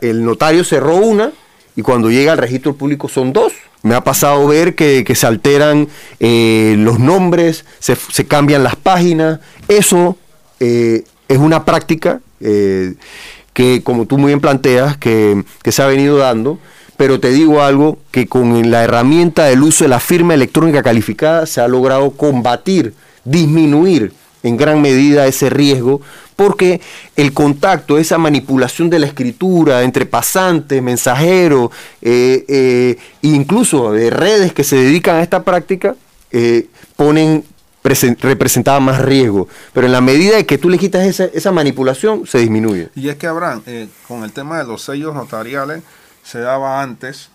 el 0.00 0.24
notario 0.24 0.62
cerró 0.62 0.96
una 0.96 1.32
y 1.74 1.82
cuando 1.82 2.10
llega 2.10 2.32
al 2.32 2.38
registro 2.38 2.74
público 2.74 3.08
son 3.08 3.32
dos. 3.32 3.52
Me 3.82 3.94
ha 3.94 4.04
pasado 4.04 4.46
ver 4.46 4.74
que, 4.74 5.04
se 5.14 5.26
alteran 5.26 5.88
eh, 6.20 6.76
los 6.78 7.00
nombres, 7.00 7.64
se, 7.78 8.26
cambian 8.26 8.62
las 8.62 8.76
páginas. 8.76 9.40
Eso 9.66 10.16
eh, 10.60 11.04
es 11.28 11.38
una 11.38 11.64
práctica 11.64 12.20
que, 12.40 13.82
como 13.82 14.06
tú 14.06 14.18
muy 14.18 14.28
bien 14.28 14.40
planteas, 14.40 14.96
que, 14.96 15.44
que 15.62 15.72
se 15.72 15.82
ha 15.82 15.86
venido 15.86 16.16
dando 16.16 16.58
pero 17.00 17.18
te 17.18 17.30
digo 17.30 17.62
algo, 17.62 17.96
que 18.10 18.26
con 18.26 18.70
la 18.70 18.84
herramienta 18.84 19.46
del 19.46 19.62
uso 19.62 19.84
de 19.84 19.88
la 19.88 20.00
firma 20.00 20.34
electrónica 20.34 20.82
calificada 20.82 21.46
se 21.46 21.62
ha 21.62 21.66
logrado 21.66 22.10
combatir, 22.10 22.92
disminuir 23.24 24.12
en 24.42 24.58
gran 24.58 24.82
medida 24.82 25.26
ese 25.26 25.48
riesgo, 25.48 26.02
porque 26.36 26.82
el 27.16 27.32
contacto, 27.32 27.96
esa 27.96 28.18
manipulación 28.18 28.90
de 28.90 28.98
la 28.98 29.06
escritura 29.06 29.82
entre 29.82 30.04
pasantes, 30.04 30.82
mensajeros, 30.82 31.70
eh, 32.02 32.44
eh, 32.46 32.98
incluso 33.22 33.92
de 33.92 34.10
redes 34.10 34.52
que 34.52 34.62
se 34.62 34.76
dedican 34.76 35.16
a 35.16 35.22
esta 35.22 35.42
práctica, 35.42 35.96
eh, 36.32 36.66
ponen 36.96 37.44
representada 37.82 38.78
más 38.78 39.00
riesgo. 39.00 39.48
Pero 39.72 39.86
en 39.86 39.92
la 39.92 40.02
medida 40.02 40.36
de 40.36 40.44
que 40.44 40.58
tú 40.58 40.68
le 40.68 40.76
quitas 40.76 41.06
esa, 41.06 41.24
esa 41.24 41.50
manipulación, 41.50 42.26
se 42.26 42.40
disminuye. 42.40 42.90
Y 42.94 43.08
es 43.08 43.16
que, 43.16 43.26
Abraham, 43.26 43.62
con 44.06 44.22
el 44.22 44.32
tema 44.32 44.58
de 44.58 44.64
los 44.64 44.82
sellos 44.82 45.14
notariales, 45.14 45.82
se 46.30 46.38
daba 46.38 46.80
antes, 46.80 47.28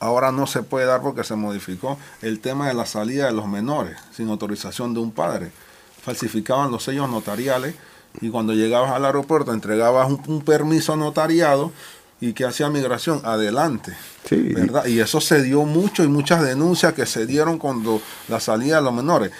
ahora 0.00 0.32
no 0.32 0.48
se 0.48 0.64
puede 0.64 0.86
dar 0.86 1.02
porque 1.02 1.22
se 1.22 1.36
modificó 1.36 1.98
el 2.20 2.40
tema 2.40 2.66
de 2.66 2.74
la 2.74 2.84
salida 2.84 3.26
de 3.26 3.32
los 3.32 3.46
menores 3.46 3.96
sin 4.10 4.28
autorización 4.28 4.92
de 4.92 4.98
un 4.98 5.12
padre. 5.12 5.52
Falsificaban 6.02 6.72
los 6.72 6.82
sellos 6.82 7.08
notariales 7.08 7.76
y 8.20 8.30
cuando 8.30 8.52
llegabas 8.52 8.90
al 8.90 9.04
aeropuerto 9.04 9.52
entregabas 9.52 10.10
un, 10.10 10.42
permiso 10.42 10.96
notariado 10.96 11.70
y 12.20 12.32
que 12.32 12.44
hacía 12.44 12.70
migración, 12.70 13.20
adelante. 13.24 13.92
Sí. 14.28 14.36
¿verdad? 14.36 14.86
Y 14.86 15.00
eso 15.00 15.20
se 15.20 15.42
dio 15.42 15.64
mucho 15.64 16.02
y 16.02 16.08
muchas 16.08 16.42
denuncias 16.42 16.94
que 16.94 17.04
se 17.06 17.26
dieron 17.26 17.58
cuando 17.58 18.00
la 18.28 18.40
salida 18.40 18.76
de 18.76 18.82
los 18.82 18.94
menores. 18.94 19.30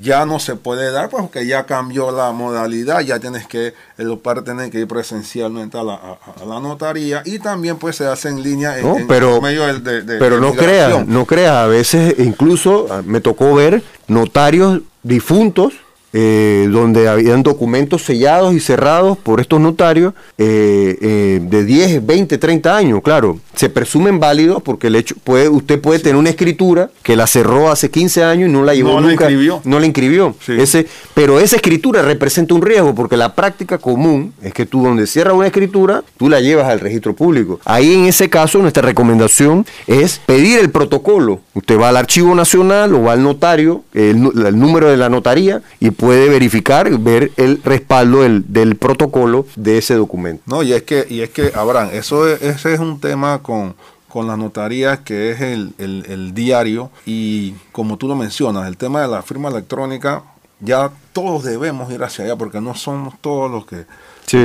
Ya 0.00 0.26
no 0.26 0.40
se 0.40 0.56
puede 0.56 0.90
dar 0.90 1.08
pues, 1.08 1.22
porque 1.22 1.46
ya 1.46 1.64
cambió 1.66 2.10
la 2.10 2.32
modalidad, 2.32 3.00
ya 3.00 3.20
tienes 3.20 3.46
que, 3.46 3.74
el 3.96 4.18
padre 4.18 4.42
tiene 4.42 4.68
que 4.68 4.80
ir 4.80 4.88
presencialmente 4.88 5.78
a 5.78 5.84
la, 5.84 5.94
a- 5.94 6.18
a 6.42 6.44
la 6.44 6.58
notaría 6.60 7.22
y 7.24 7.38
también 7.38 7.76
pues 7.78 7.94
se 7.96 8.06
hace 8.06 8.28
en 8.28 8.42
línea 8.42 8.76
en, 8.76 8.84
No, 8.84 8.96
en 8.98 9.06
pero- 9.06 9.40
medio 9.40 9.64
del- 9.66 9.84
de, 9.84 10.02
de- 10.02 10.18
Pero 10.18 10.34
de 10.34 10.40
no 10.40 10.52
creas, 10.52 11.06
no 11.06 11.24
creas, 11.26 11.52
a 11.54 11.66
veces 11.68 12.16
incluso 12.18 12.88
ah, 12.90 13.02
me 13.06 13.20
tocó 13.20 13.54
ver 13.54 13.84
notarios 14.08 14.80
difuntos 15.04 15.74
eh, 16.16 16.68
donde 16.70 17.08
habían 17.08 17.42
documentos 17.42 18.02
sellados 18.04 18.54
y 18.54 18.60
cerrados 18.60 19.18
por 19.18 19.40
estos 19.40 19.60
notarios 19.60 20.14
eh, 20.38 20.96
eh, 21.02 21.40
de 21.42 21.64
10, 21.64 22.06
20, 22.06 22.38
30 22.38 22.76
años, 22.76 23.00
claro, 23.02 23.40
se 23.56 23.68
presumen 23.68 24.20
válidos 24.20 24.62
porque 24.62 24.86
el 24.86 24.94
hecho 24.94 25.16
puede, 25.24 25.48
usted 25.48 25.80
puede 25.80 25.98
tener 25.98 26.14
una 26.14 26.30
escritura 26.30 26.88
que 27.02 27.16
la 27.16 27.26
cerró 27.26 27.68
hace 27.68 27.90
15 27.90 28.22
años 28.22 28.48
y 28.48 28.52
no 28.52 28.62
la 28.62 28.74
llevó 28.76 28.90
No 28.90 29.00
la 29.00 29.08
nunca, 29.08 29.24
inscribió. 29.24 29.60
no 29.64 29.80
la 29.80 29.86
inscribió. 29.86 30.36
Sí. 30.46 30.52
Ese, 30.56 30.86
pero 31.14 31.40
esa 31.40 31.56
escritura 31.56 32.02
representa 32.02 32.54
un 32.54 32.62
riesgo 32.62 32.94
porque 32.94 33.16
la 33.16 33.34
práctica 33.34 33.78
común 33.78 34.32
es 34.40 34.54
que 34.54 34.66
tú 34.66 34.84
donde 34.84 35.08
cierras 35.08 35.34
una 35.34 35.48
escritura, 35.48 36.04
tú 36.16 36.28
la 36.28 36.40
llevas 36.40 36.68
al 36.68 36.78
registro 36.78 37.14
público. 37.16 37.58
Ahí 37.64 37.92
en 37.92 38.04
ese 38.04 38.30
caso 38.30 38.60
nuestra 38.60 38.82
recomendación 38.84 39.66
es 39.88 40.20
pedir 40.26 40.60
el 40.60 40.70
protocolo. 40.70 41.40
Usted 41.54 41.76
va 41.76 41.88
al 41.88 41.96
archivo 41.96 42.36
nacional 42.36 42.94
o 42.94 43.02
va 43.02 43.14
al 43.14 43.22
notario, 43.24 43.82
el, 43.94 44.16
el 44.46 44.58
número 44.60 44.88
de 44.90 44.96
la 44.96 45.08
notaría 45.08 45.60
y 45.80 45.90
puede 45.90 46.03
verificar, 46.06 46.90
ver 46.98 47.32
el 47.36 47.60
respaldo 47.64 48.22
del, 48.22 48.44
del 48.52 48.76
protocolo 48.76 49.46
de 49.56 49.78
ese 49.78 49.94
documento. 49.94 50.42
No, 50.46 50.62
y 50.62 50.72
es 50.72 50.82
que, 50.82 51.06
y 51.08 51.20
es 51.20 51.30
que, 51.30 51.52
Abraham, 51.54 51.90
eso 51.92 52.28
es, 52.28 52.42
ese 52.42 52.74
es 52.74 52.80
un 52.80 53.00
tema 53.00 53.38
con, 53.42 53.74
con 54.08 54.26
las 54.26 54.38
notarías 54.38 55.00
que 55.00 55.30
es 55.32 55.40
el, 55.40 55.72
el- 55.78 56.04
el 56.08 56.34
diario 56.34 56.90
y 57.06 57.52
como 57.72 57.96
tú 57.96 58.06
lo 58.08 58.14
mencionas, 58.16 58.68
el 58.68 58.76
tema 58.76 59.00
de 59.02 59.08
la 59.08 59.22
firma 59.22 59.48
electrónica, 59.48 60.22
ya 60.60 60.90
todos 61.12 61.42
debemos 61.44 61.92
ir 61.92 62.02
hacia 62.02 62.24
allá 62.24 62.36
porque 62.36 62.60
no 62.60 62.74
somos 62.74 63.14
todos 63.20 63.50
los 63.50 63.66
que, 63.66 63.84
Sí. 64.26 64.38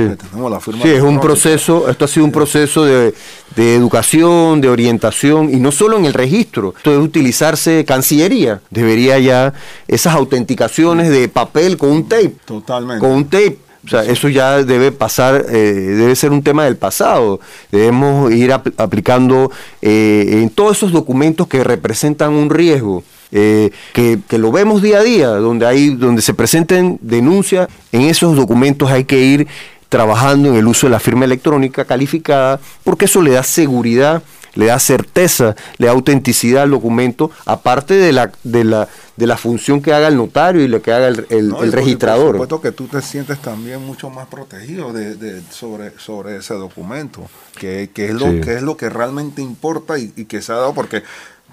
la 0.48 0.60
firma 0.60 0.84
es 0.84 1.02
un 1.02 1.20
proceso, 1.20 1.88
esto 1.88 2.04
ha 2.04 2.08
sido 2.08 2.24
un 2.26 2.32
proceso 2.32 2.84
de, 2.84 3.14
de 3.56 3.74
educación, 3.74 4.60
de 4.60 4.68
orientación, 4.68 5.52
y 5.52 5.56
no 5.56 5.72
solo 5.72 5.96
en 5.96 6.04
el 6.04 6.12
registro, 6.12 6.74
esto 6.76 6.90
debe 6.90 7.02
utilizarse 7.02 7.84
Cancillería, 7.86 8.60
debería 8.70 9.18
ya 9.18 9.54
esas 9.88 10.14
autenticaciones 10.14 11.08
de 11.08 11.28
papel 11.28 11.76
con 11.78 11.90
un 11.90 12.08
tape, 12.08 12.34
Totalmente. 12.44 13.00
con 13.00 13.10
un 13.12 13.24
tape. 13.24 13.58
O 13.82 13.88
sea, 13.88 14.04
eso 14.04 14.28
ya 14.28 14.62
debe 14.62 14.92
pasar, 14.92 15.46
eh, 15.48 15.54
debe 15.96 16.14
ser 16.14 16.32
un 16.32 16.42
tema 16.42 16.66
del 16.66 16.76
pasado. 16.76 17.40
Debemos 17.72 18.30
ir 18.30 18.50
apl- 18.50 18.74
aplicando 18.76 19.50
eh, 19.80 20.40
en 20.42 20.50
todos 20.50 20.76
esos 20.76 20.92
documentos 20.92 21.46
que 21.48 21.64
representan 21.64 22.34
un 22.34 22.50
riesgo, 22.50 23.02
eh, 23.32 23.70
que, 23.92 24.18
que 24.28 24.38
lo 24.38 24.50
vemos 24.52 24.82
día 24.82 24.98
a 24.98 25.02
día, 25.02 25.28
donde 25.28 25.66
hay, 25.66 25.90
donde 25.94 26.22
se 26.22 26.34
presenten 26.34 26.98
denuncias, 27.02 27.68
en 27.92 28.02
esos 28.02 28.36
documentos 28.36 28.90
hay 28.90 29.04
que 29.04 29.20
ir 29.20 29.46
trabajando 29.88 30.48
en 30.48 30.54
el 30.56 30.66
uso 30.66 30.86
de 30.86 30.92
la 30.92 31.00
firma 31.00 31.24
electrónica 31.24 31.84
calificada, 31.84 32.60
porque 32.84 33.06
eso 33.06 33.22
le 33.22 33.32
da 33.32 33.42
seguridad, 33.42 34.22
le 34.54 34.66
da 34.66 34.78
certeza, 34.78 35.54
le 35.78 35.86
da 35.86 35.92
autenticidad 35.92 36.62
al 36.64 36.70
documento, 36.70 37.30
aparte 37.44 37.94
de 37.94 38.12
la, 38.12 38.30
de 38.44 38.64
la, 38.64 38.88
de 39.16 39.26
la 39.26 39.36
función 39.36 39.80
que 39.80 39.92
haga 39.92 40.08
el 40.08 40.16
notario 40.16 40.62
y 40.62 40.68
lo 40.68 40.80
que 40.82 40.92
haga 40.92 41.08
el, 41.08 41.26
el- 41.30 41.48
No, 41.48 41.62
el 41.62 41.68
y 41.68 41.70
por- 41.70 41.78
registrador. 41.80 42.24
Por 42.26 42.46
supuesto 42.46 42.60
que 42.60 42.72
tú 42.72 42.86
te 42.86 43.00
sientes 43.02 43.38
también 43.40 43.80
mucho 43.84 44.10
más 44.10 44.26
protegido 44.28 44.92
de, 44.92 45.14
de- 45.16 45.42
sobre, 45.50 45.90
sobre 45.98 46.36
ese 46.36 46.54
documento, 46.54 47.22
que, 47.58 47.90
que 47.92 48.06
es 48.06 48.14
lo, 48.14 48.30
Sí. 48.30 48.40
que 48.40 48.54
es 48.56 48.62
lo 48.62 48.76
que 48.76 48.90
realmente 48.90 49.40
importa 49.42 49.98
y, 49.98 50.12
y 50.16 50.24
que 50.26 50.40
se 50.42 50.52
ha 50.52 50.56
dado, 50.56 50.72
porque 50.74 51.02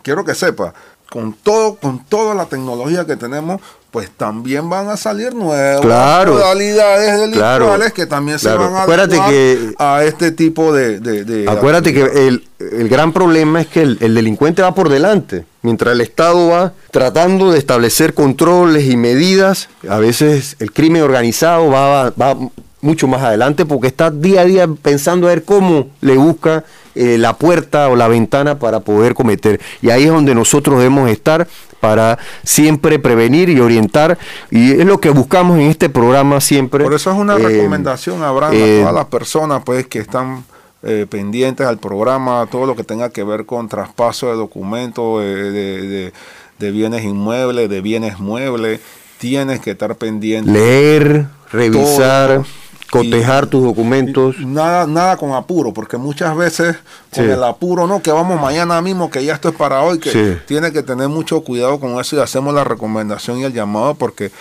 quiero 0.04 0.24
que 0.26 0.34
sepa, 0.36 0.74
con 1.10 1.34
todo, 1.34 1.76
con 1.76 2.04
toda 2.06 2.36
la 2.36 2.46
tecnología 2.46 3.06
que 3.06 3.16
tenemos, 3.16 3.62
pues 3.92 4.10
también 4.12 4.70
van 4.70 4.90
a 4.90 4.98
salir 4.98 5.34
nuevas 5.34 5.80
Claro. 5.82 6.34
modalidades 6.34 7.20
delictuales 7.22 7.78
Claro. 7.78 7.94
que 7.96 8.06
también 8.06 8.38
Claro. 8.38 8.60
se 8.60 8.66
van 8.66 8.76
a 8.76 8.84
Acuérdate 8.84 9.14
adecuar 9.18 9.32
que- 9.32 9.74
a 9.80 10.04
este 10.04 10.32
tipo 10.32 10.74
de, 10.74 11.00
de- 11.00 11.24
de 11.24 11.50
Acuérdate 11.50 11.94
que 11.94 12.02
el, 12.28 12.46
el 12.60 12.90
gran 12.90 13.14
problema 13.14 13.62
es 13.62 13.68
que 13.68 13.82
el, 13.82 13.98
el 14.02 14.14
delincuente 14.16 14.62
va 14.62 14.76
por 14.76 14.90
delante, 14.90 15.46
mientras 15.62 15.94
el 15.94 16.02
Estado 16.02 16.50
va 16.50 16.74
tratando 16.92 17.52
de 17.52 17.60
establecer 17.60 18.14
controles 18.14 18.86
y 18.86 18.98
medidas, 18.98 19.70
a 19.90 19.98
veces 20.00 20.58
el 20.60 20.74
crimen 20.74 21.02
organizado 21.04 21.70
va, 21.70 22.10
va 22.12 22.38
mucho 22.82 23.08
más 23.08 23.22
adelante 23.24 23.66
porque 23.66 23.88
está 23.88 24.12
día 24.12 24.42
a 24.42 24.46
día 24.46 24.68
pensando 24.68 25.28
a 25.28 25.32
ver 25.32 25.44
cómo 25.44 25.88
le 26.02 26.16
busca 26.18 26.64
eh, 26.96 27.18
la 27.18 27.34
puerta 27.34 27.90
o 27.90 27.96
la 27.96 28.08
ventana 28.08 28.60
para 28.60 28.80
poder 28.82 29.14
cometer. 29.14 29.60
Y 29.82 29.90
ahí 29.90 30.04
es 30.04 30.10
donde 30.12 30.34
nosotros 30.36 30.78
debemos 30.78 31.10
estar 31.10 31.48
para 31.80 32.18
siempre 32.44 32.98
prevenir 32.98 33.50
y 33.50 33.60
orientar, 33.60 34.18
y 34.50 34.72
es 34.72 34.86
lo 34.86 35.00
que 35.00 35.10
buscamos 35.12 35.58
en 35.60 35.68
este 35.68 35.90
programa 35.90 36.42
siempre. 36.42 36.84
Por 36.84 36.94
eso 36.96 37.12
es 37.12 37.18
una 37.18 37.36
Eh, 37.36 37.40
recomendación, 37.40 38.24
Abraham, 38.24 38.54
eh, 38.56 38.78
a 38.80 38.82
todas 38.82 38.96
las 38.96 39.06
personas 39.06 39.62
pues 39.64 39.86
que 39.86 40.00
están 40.00 40.44
eh, 40.84 41.06
pendientes 41.10 41.68
al 41.68 41.78
programa, 41.80 42.48
todo 42.50 42.66
lo 42.66 42.76
que 42.76 42.84
tenga 42.84 43.10
que 43.10 43.24
ver 43.24 43.46
con 43.46 43.68
traspaso 43.70 44.28
de 44.28 44.36
documentos, 44.36 45.22
eh, 45.22 45.26
de, 45.26 45.82
de- 45.88 46.14
de 46.60 46.72
bienes 46.72 47.04
inmuebles, 47.04 47.70
de 47.70 47.82
bienes 47.82 48.18
muebles, 48.20 48.80
tienes 49.20 49.60
que 49.60 49.72
estar 49.72 49.96
pendiente. 49.96 50.50
leer, 50.52 51.28
revisar, 51.52 52.28
Todo. 52.38 52.46
Cotejar 52.98 53.46
Y- 53.46 53.48
tus 53.48 53.64
documentos. 53.64 54.40
Nada, 54.40 54.88
nada 54.88 55.18
con 55.18 55.34
apuro, 55.34 55.74
porque 55.74 55.98
muchas 55.98 56.36
veces 56.36 56.76
con 57.14 57.30
el 57.30 57.44
apuro, 57.44 57.88
no, 57.88 58.02
que 58.02 58.12
vamos 58.12 58.40
mañana 58.42 58.82
mismo, 58.82 59.10
que 59.10 59.24
ya 59.24 59.34
esto 59.34 59.50
es 59.50 59.56
para 59.56 59.82
hoy, 59.82 60.00
que 60.00 60.12
Sí. 60.12 60.38
tiene 60.48 60.72
que 60.72 60.84
tener 60.84 61.08
mucho 61.10 61.42
cuidado 61.42 61.80
con 61.80 62.00
eso 62.00 62.16
y 62.16 62.20
hacemos 62.20 62.54
la 62.54 62.64
recomendación 62.64 63.38
y 63.40 63.44
el 63.44 63.54
llamado 63.54 63.96
porque 63.96 64.32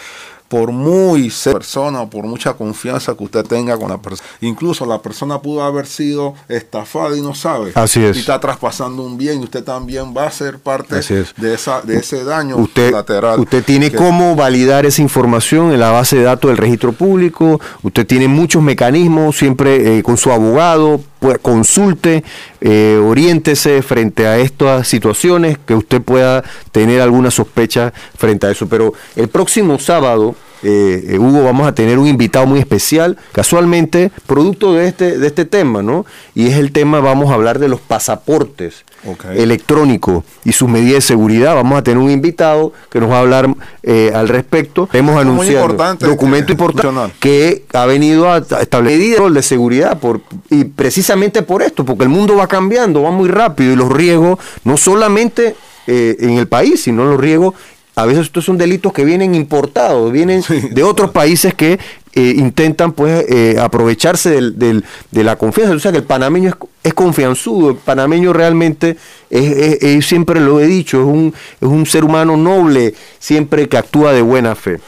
por 0.49 0.71
muy 0.73 1.31
ser 1.31 1.55
persona 1.55 2.03
o 2.03 2.11
por 2.11 2.25
mucha 2.25 2.55
confianza 2.55 3.15
que 3.17 3.25
usted 3.25 3.45
tenga 3.45 3.77
con 3.77 3.89
la 3.91 3.99
persona, 3.99 4.29
incluso 4.41 4.87
la 4.87 5.03
persona 5.03 5.41
pudo 5.41 5.63
haber 5.63 5.87
sido 5.87 6.35
estafada 6.49 7.17
y 7.17 7.21
no 7.21 7.35
sabe. 7.35 7.73
Así 7.75 8.03
es. 8.05 8.17
Y 8.17 8.21
está 8.21 8.39
traspasando 8.41 9.03
un 9.03 9.17
bien 9.19 9.41
y 9.41 9.45
usted 9.45 9.65
también 9.65 10.15
va 10.17 10.27
a 10.27 10.31
ser 10.31 10.59
parte 10.59 10.99
es. 10.99 11.09
de 11.37 11.55
esa 11.55 11.81
de 11.83 11.97
ese 11.99 12.25
daño 12.25 12.57
Usted, 12.57 12.93
lateral. 12.93 13.41
usted 13.41 13.65
tiene 13.65 13.91
que- 13.91 13.97
cómo 13.97 14.37
validar 14.37 14.87
esa 14.87 15.03
información 15.03 15.73
en 15.73 15.81
la 15.81 15.91
base 15.91 16.17
de 16.17 16.23
datos 16.23 16.49
del 16.51 16.59
registro 16.59 16.93
público. 16.93 17.61
Usted 17.83 18.07
tiene 18.07 18.29
muchos 18.29 18.63
mecanismos, 18.63 19.37
siempre 19.37 19.99
eh, 19.99 20.03
con 20.03 20.17
su 20.17 20.31
abogado, 20.31 21.01
consulte, 21.41 22.25
eh, 22.61 23.01
oriéntese 23.03 23.83
frente 23.83 24.27
a 24.27 24.39
estas 24.39 24.89
situaciones, 24.89 25.59
que 25.59 25.75
usted 25.75 26.01
pueda 26.01 26.43
tener 26.73 27.01
alguna 27.01 27.31
sospecha 27.31 27.93
frente 28.17 28.47
a 28.47 28.51
eso. 28.51 28.69
Pero 28.69 28.95
el 29.17 29.29
próximo 29.29 29.79
sábado, 29.79 30.35
eh, 30.63 31.05
eh, 31.09 31.19
Hugo, 31.19 31.45
vamos 31.45 31.67
a 31.69 31.75
tener 31.75 31.99
un 31.99 32.07
invitado 32.07 32.47
muy 32.47 32.59
especial, 32.59 33.19
casualmente, 33.33 34.11
producto 34.27 34.75
de 34.75 34.89
este, 34.89 35.19
de 35.19 35.27
este 35.27 35.45
tema, 35.45 35.83
¿no? 35.83 36.07
Y 36.35 36.47
es 36.47 36.55
el 36.57 36.73
tema, 36.73 37.01
vamos 37.01 37.31
a 37.31 37.35
hablar 37.35 37.59
de 37.59 37.69
los 37.69 37.81
pasaportes 37.81 38.86
Ok. 39.07 39.27
electrónicos 39.35 40.25
y 40.45 40.53
sus 40.53 40.69
medidas 40.69 40.95
de 40.95 41.01
seguridad. 41.03 41.55
Vamos 41.55 41.79
a 41.79 41.83
tener 41.83 41.99
un 41.99 42.11
invitado 42.11 42.73
que 42.91 43.01
nos 43.01 43.11
va 43.11 43.17
a 43.17 43.21
hablar 43.21 43.49
eh, 43.83 44.13
al 44.15 44.29
respecto. 44.29 44.89
Hemos 44.93 45.21
anunciado 45.21 45.65
importante, 45.65 46.07
documento 46.07 46.53
importante 46.53 47.15
que 47.21 47.65
ha 47.73 47.87
venido 47.87 48.31
a 48.31 48.37
a 48.37 48.63
establecer 48.63 48.97
medidas 48.97 49.35
de 49.35 49.43
seguridad 49.43 49.99
por, 49.99 50.21
y 50.51 50.65
precisamente 50.65 51.43
por 51.43 51.63
esto, 51.63 51.85
porque 51.85 52.05
el 52.05 52.09
mundo 52.09 52.37
va 52.37 52.47
cambiando, 52.47 53.03
va 53.03 53.11
muy 53.11 53.29
rápido 53.29 53.73
y 53.73 53.77
los 53.77 53.91
riesgos 53.91 54.39
no 54.65 54.77
solamente 54.77 55.57
eh, 55.87 56.17
en 56.21 56.39
el 56.39 56.49
país, 56.49 56.83
sino 56.83 57.05
los 57.05 57.21
riesgos 57.21 57.55
a 57.99 58.05
veces 58.05 58.27
estos 58.27 58.45
son 58.45 58.59
delitos 58.59 58.93
que 58.93 59.05
vienen 59.07 59.35
importados, 59.35 60.13
vienen 60.13 60.43
Sí, 60.43 60.61
de 60.71 60.83
otros 60.83 61.11
países 61.13 61.55
que 61.55 61.79
eh, 62.15 62.35
intentan 62.37 62.93
pues 62.93 63.25
eh, 63.29 63.57
aprovecharse 63.61 64.31
del- 64.31 64.59
del- 64.59 64.85
de 65.11 65.25
la 65.25 65.37
confianza. 65.37 65.75
O 65.75 65.79
sea 65.79 65.93
que 65.93 65.99
el 65.99 66.05
panameño 66.05 66.51
es, 66.51 66.55
es 66.85 66.95
confianzudo, 66.95 67.71
el 67.71 67.77
panameño 67.77 68.33
realmente, 68.35 68.97
es, 69.31 69.51
es- 69.57 69.83
es- 69.83 70.07
siempre 70.07 70.41
lo 70.41 70.61
he 70.61 70.67
dicho, 70.67 70.99
es 71.01 71.07
un, 71.07 71.35
es 71.61 71.69
un 71.69 71.87
ser 71.87 72.05
humano 72.05 72.37
noble, 72.37 72.95
siempre 73.19 73.67
que 73.69 73.79
actúa 73.79 74.13
de 74.13 74.23
buena 74.23 74.55
fe. 74.55 74.79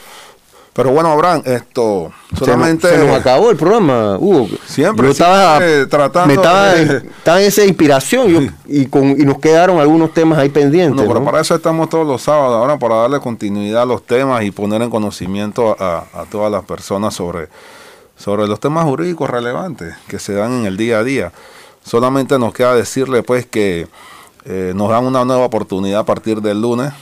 Pero 0.78 0.92
bueno, 0.92 1.10
Abraham, 1.10 1.42
esto 1.44 2.12
Se 2.30 2.36
solamente 2.44 2.86
nos, 2.86 2.96
se 3.00 3.04
nos 3.04 3.16
acabó 3.18 3.50
el 3.50 3.56
programa, 3.56 4.16
Hugo. 4.16 4.46
Siempre, 4.64 5.06
Yo 5.06 5.10
estaba, 5.10 5.58
siempre 5.58 5.86
tratando 5.86 6.28
me 6.28 6.34
estaba, 6.34 6.66
de- 6.74 6.96
estaba 6.98 7.40
en 7.40 7.46
esa 7.48 7.64
inspiración 7.64 8.28
yo- 8.28 8.40
y, 8.68 8.86
con, 8.86 9.10
y 9.10 9.24
nos 9.24 9.38
quedaron 9.40 9.80
algunos 9.80 10.14
temas 10.14 10.38
ahí 10.38 10.50
pendientes. 10.50 10.94
No, 10.94 11.08
pero 11.08 11.18
¿no? 11.18 11.26
para 11.26 11.40
eso 11.40 11.56
estamos 11.56 11.88
todos 11.88 12.06
los 12.06 12.22
sábados, 12.22 12.54
ahora 12.54 12.78
para 12.78 12.94
darle 12.94 13.18
continuidad 13.18 13.82
a 13.82 13.86
los 13.86 14.04
temas 14.04 14.44
y 14.44 14.52
poner 14.52 14.80
en 14.82 14.88
conocimiento 14.88 15.76
a, 15.80 16.04
a 16.14 16.24
todas 16.30 16.52
las 16.52 16.64
personas 16.64 17.12
sobre, 17.12 17.48
sobre 18.16 18.46
los 18.46 18.60
temas 18.60 18.84
jurídicos 18.84 19.28
relevantes 19.28 19.96
que 20.06 20.20
se 20.20 20.34
dan 20.34 20.60
en 20.60 20.66
el 20.66 20.76
día 20.76 21.00
a 21.00 21.02
día. 21.02 21.32
Solamente 21.82 22.38
nos 22.38 22.52
queda 22.52 22.76
decirle 22.76 23.24
pues 23.24 23.46
que 23.46 23.88
eh, 24.44 24.72
nos 24.76 24.90
dan 24.90 25.04
una 25.06 25.24
nueva 25.24 25.44
oportunidad 25.46 25.98
a 25.98 26.04
partir 26.04 26.40
del 26.40 26.62
lunes. 26.62 26.92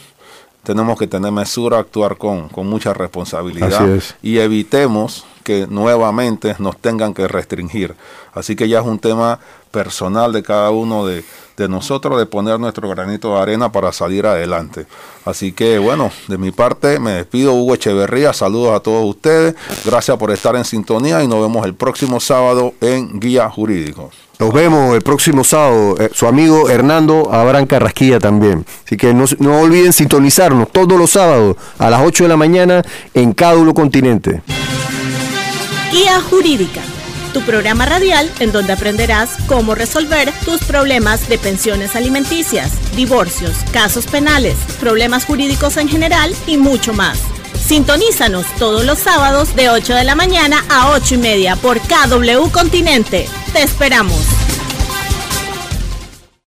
Tenemos 0.67 0.99
que 0.99 1.07
tener 1.07 1.31
mesura, 1.31 1.79
actuar 1.79 2.19
con, 2.19 2.49
con 2.49 2.67
mucha 2.67 2.93
responsabilidad 2.93 4.03
y 4.21 4.39
evitemos 4.39 5.25
que 5.45 5.69
nuevamente 5.69 6.57
nos 6.59 6.77
tengan 6.77 7.15
que 7.15 7.29
restringir. 7.29 7.95
Así 8.35 8.57
que 8.57 8.69
ya 8.69 8.81
es 8.81 8.85
un 8.85 8.99
tema 8.99 9.39
personal 9.71 10.33
de 10.33 10.43
cada 10.43 10.73
uno 10.73 11.07
de, 11.07 11.23
de 11.57 11.69
nosotros 11.69 12.19
de 12.19 12.27
poner 12.27 12.59
nuestro 12.59 12.89
granito 12.89 13.33
de 13.33 13.43
arena 13.43 13.71
para 13.71 13.93
salir 13.93 14.27
adelante. 14.27 14.87
Así 15.25 15.53
que 15.53 15.79
bueno, 15.79 16.11
de 16.27 16.37
mi 16.37 16.51
parte 16.51 16.99
me 16.99 17.13
despido 17.13 17.55
Hugo 17.55 17.75
Echeverría, 17.75 18.33
saludos 18.33 18.75
a 18.75 18.81
todos 18.81 19.05
ustedes, 19.05 19.55
gracias 19.85 20.17
por 20.17 20.33
estar 20.33 20.57
en 20.57 20.65
sintonía 20.65 21.23
y 21.23 21.29
nos 21.29 21.41
vemos 21.41 21.65
el 21.65 21.77
próximo 21.77 22.19
sábado 22.19 22.75
en 22.81 23.21
Guía 23.21 23.49
Jurídico. 23.49 24.11
Nos 24.39 24.53
vemos 24.53 24.95
el 24.95 25.03
próximo 25.03 25.45
sábado. 25.45 25.97
Eh, 25.99 26.11
su 26.13 26.27
amigo 26.27 26.69
Hernando 26.69 27.33
Abraham 27.33 27.67
Carrasquilla 27.67 28.19
también. 28.19 28.67
Así 28.85 28.97
que 28.97 29.15
no, 29.15 29.25
no 29.39 29.61
olviden 29.61 29.93
sintonizarnos 29.93 30.71
todos 30.71 30.99
los 30.99 31.11
sábados 31.11 31.57
a 31.79 31.91
las 31.91 32.03
8 32.03 32.25
de 32.25 32.29
la 32.29 32.37
mañana 32.37 32.83
en 33.15 33.33
Cádulo 33.33 33.73
Continente. 33.73 34.43
Guía 35.91 36.21
Jurídica 36.21 36.83
tu 37.37 37.43
programa 37.43 37.85
radial 37.85 38.31
en 38.41 38.51
donde 38.51 38.73
aprenderás 38.73 39.37
cómo 39.47 39.75
resolver 39.75 40.33
tus 40.47 40.65
problemas 40.65 41.29
de 41.29 41.37
pensiones 41.37 41.95
alimenticias, 41.95 42.73
divorcios, 42.97 43.53
casos 43.75 44.07
penales, 44.07 44.57
problemas 44.81 45.27
jurídicos 45.27 45.77
en 45.77 45.87
general 45.87 46.35
y 46.47 46.57
mucho 46.57 46.95
más. 46.95 47.19
Sintonízanos 47.67 48.47
todos 48.61 48.85
los 48.85 49.01
sábados 49.01 49.57
de 49.57 49.71
8 49.71 49.95
de 49.95 50.05
la 50.05 50.15
mañana 50.15 50.65
a 50.71 50.93
8 50.93 51.17
y 51.17 51.19
media 51.19 51.57
por 51.57 51.81
KW 51.81 52.49
Continente. 52.53 53.29
Te 53.53 53.63
esperamos. 53.65 54.56